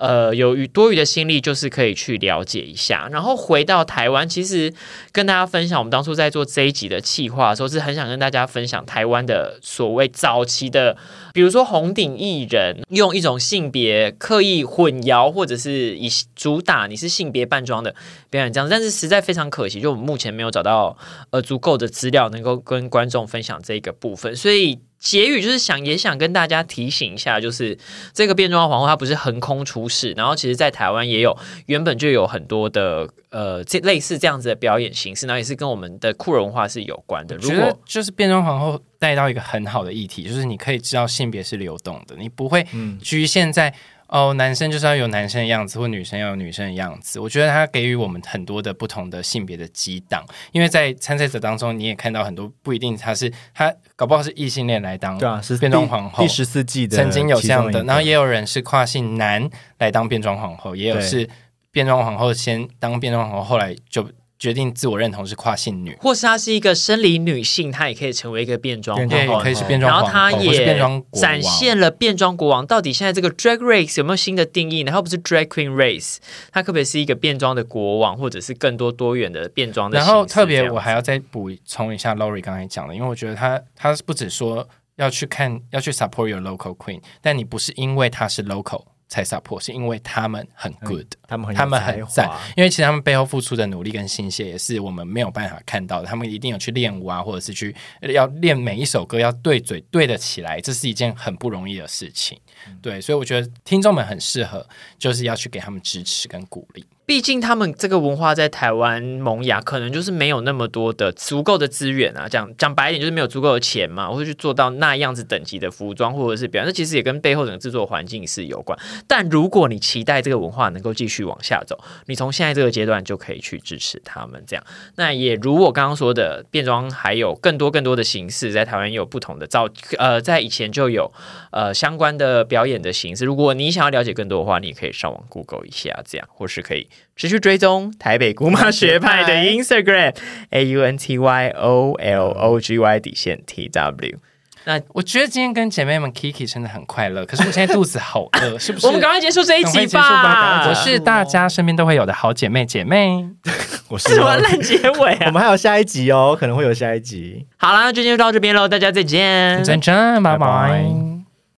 [0.03, 3.09] 呃，有余多余的心力，就是可以去了解一下。
[3.13, 4.75] 然后回到台湾，其实
[5.13, 10.97] 跟大家分享，我们当初在做这一集的企划的时候，是很想跟大家分享台湾的所谓早期的，
[11.33, 17.95] 比如说红顶艺人用一种性别刻意混淆，或者是以主打你是性别扮装的
[18.33, 20.97] 表演这样，但是实在非常可惜，就我们目前没有找到
[21.31, 24.81] 呃足够的资料能够跟观众分享这个部分，所以。
[25.03, 27.77] 结语就是想也想跟大家提醒一下，就是
[28.13, 37.35] 这个变装皇后她不是横空出世，然后其实在台湾也有原本就有很多的呃这类似这样子的表演形式，然后也是跟我们的酷儿文化是有关的。
[37.39, 43.75] 如果就是变装皇后带到一个很好的议题，就是你可以知道性别是流动的，你不会嗯局限在
[44.13, 47.19] 哦，男生就是要有男生的样子，或女生要有女生的样子。
[47.19, 59.49] 我觉得他给予我们很多的不同的性别的激荡，因为在参赛者当中，你也看到很多不一定他是他搞不好是异性恋来当对啊，是变装皇后第十四季的曾经有这样的，然后也有人是跨性男
[59.79, 61.27] 来当变装皇后，也有是
[61.71, 64.07] 变装皇后先当变装皇后，后来就
[64.43, 65.97] 决定自我认同是跨性女。
[66.01, 76.17] 或是她是一个生理女性，她也可以成为一个变装皇变装后也可以是变装然后她也装展现了变装国王到底现在这个 drag race 有没有新的定义然后不是 drag queen race，
[76.51, 80.05] 它特别是一个变装的国王，或者是更多多元的变装的然？
[80.05, 91.07] 后特别我还要再补充一下 Lori 刚才讲的，因为我觉得她她不止说要去看要去 support your local queen，但你不是因为她是 local 才 support，是因为他们很 good。
[91.29, 96.07] 他们很有他们很赞，因为其实他们背后付出的努力跟心血也是我们没有办法看到的。
[96.07, 102.39] 他们一定有去练舞啊，或者是去要练每一首歌要对嘴对得起来，这是一件很不容易的事情。
[102.81, 104.67] 对，所以我觉得听众们很适合，
[104.99, 106.85] 就是要去给他们支持跟鼓励。
[107.05, 112.29] 毕竟他们这个文化在台湾萌芽，可能就是没有那么多的足够的资源啊。
[112.29, 116.73] 讲讲白一点，就是没有足够的钱嘛，或者去做到那样子等级的服装或者是表演。
[116.73, 118.79] 其实也跟背后整个制作环境是有关。
[119.07, 124.43] 但如果你期待这个文化能够继续往下走，你从现在这个阶段就可以去支持他们。
[124.47, 131.13] 这样，那也如我刚刚说的，变装还有更多更多的形式，在台湾有不同的造呃，在以前就有
[131.51, 133.25] 呃相关的表演的形式。
[133.25, 136.87] 如果你想要了解更多的话，你也可以上网 Google 一下，这样或是可以
[137.17, 140.15] 持续追踪台北姑妈学派的 Instagram
[140.51, 144.19] A U N T Y O L O G Y 底线 T W。
[144.65, 148.87] 那我觉得今天跟姐妹们 Kiki 真的很快乐，可是我现在肚子好饿， 是不是？
[148.87, 150.23] 我们赶快结束这一集吧！
[150.23, 150.69] 吧！
[150.69, 153.29] 我是大家身边都会有的好姐妹姐妹。
[153.89, 155.31] 我是什么烂结尾我啊！
[155.35, 157.45] 们还有下一集哦，可能会有下一集。
[157.57, 161.22] 好啦，那就到这边喽，大家再见，再见，拜拜拜拜。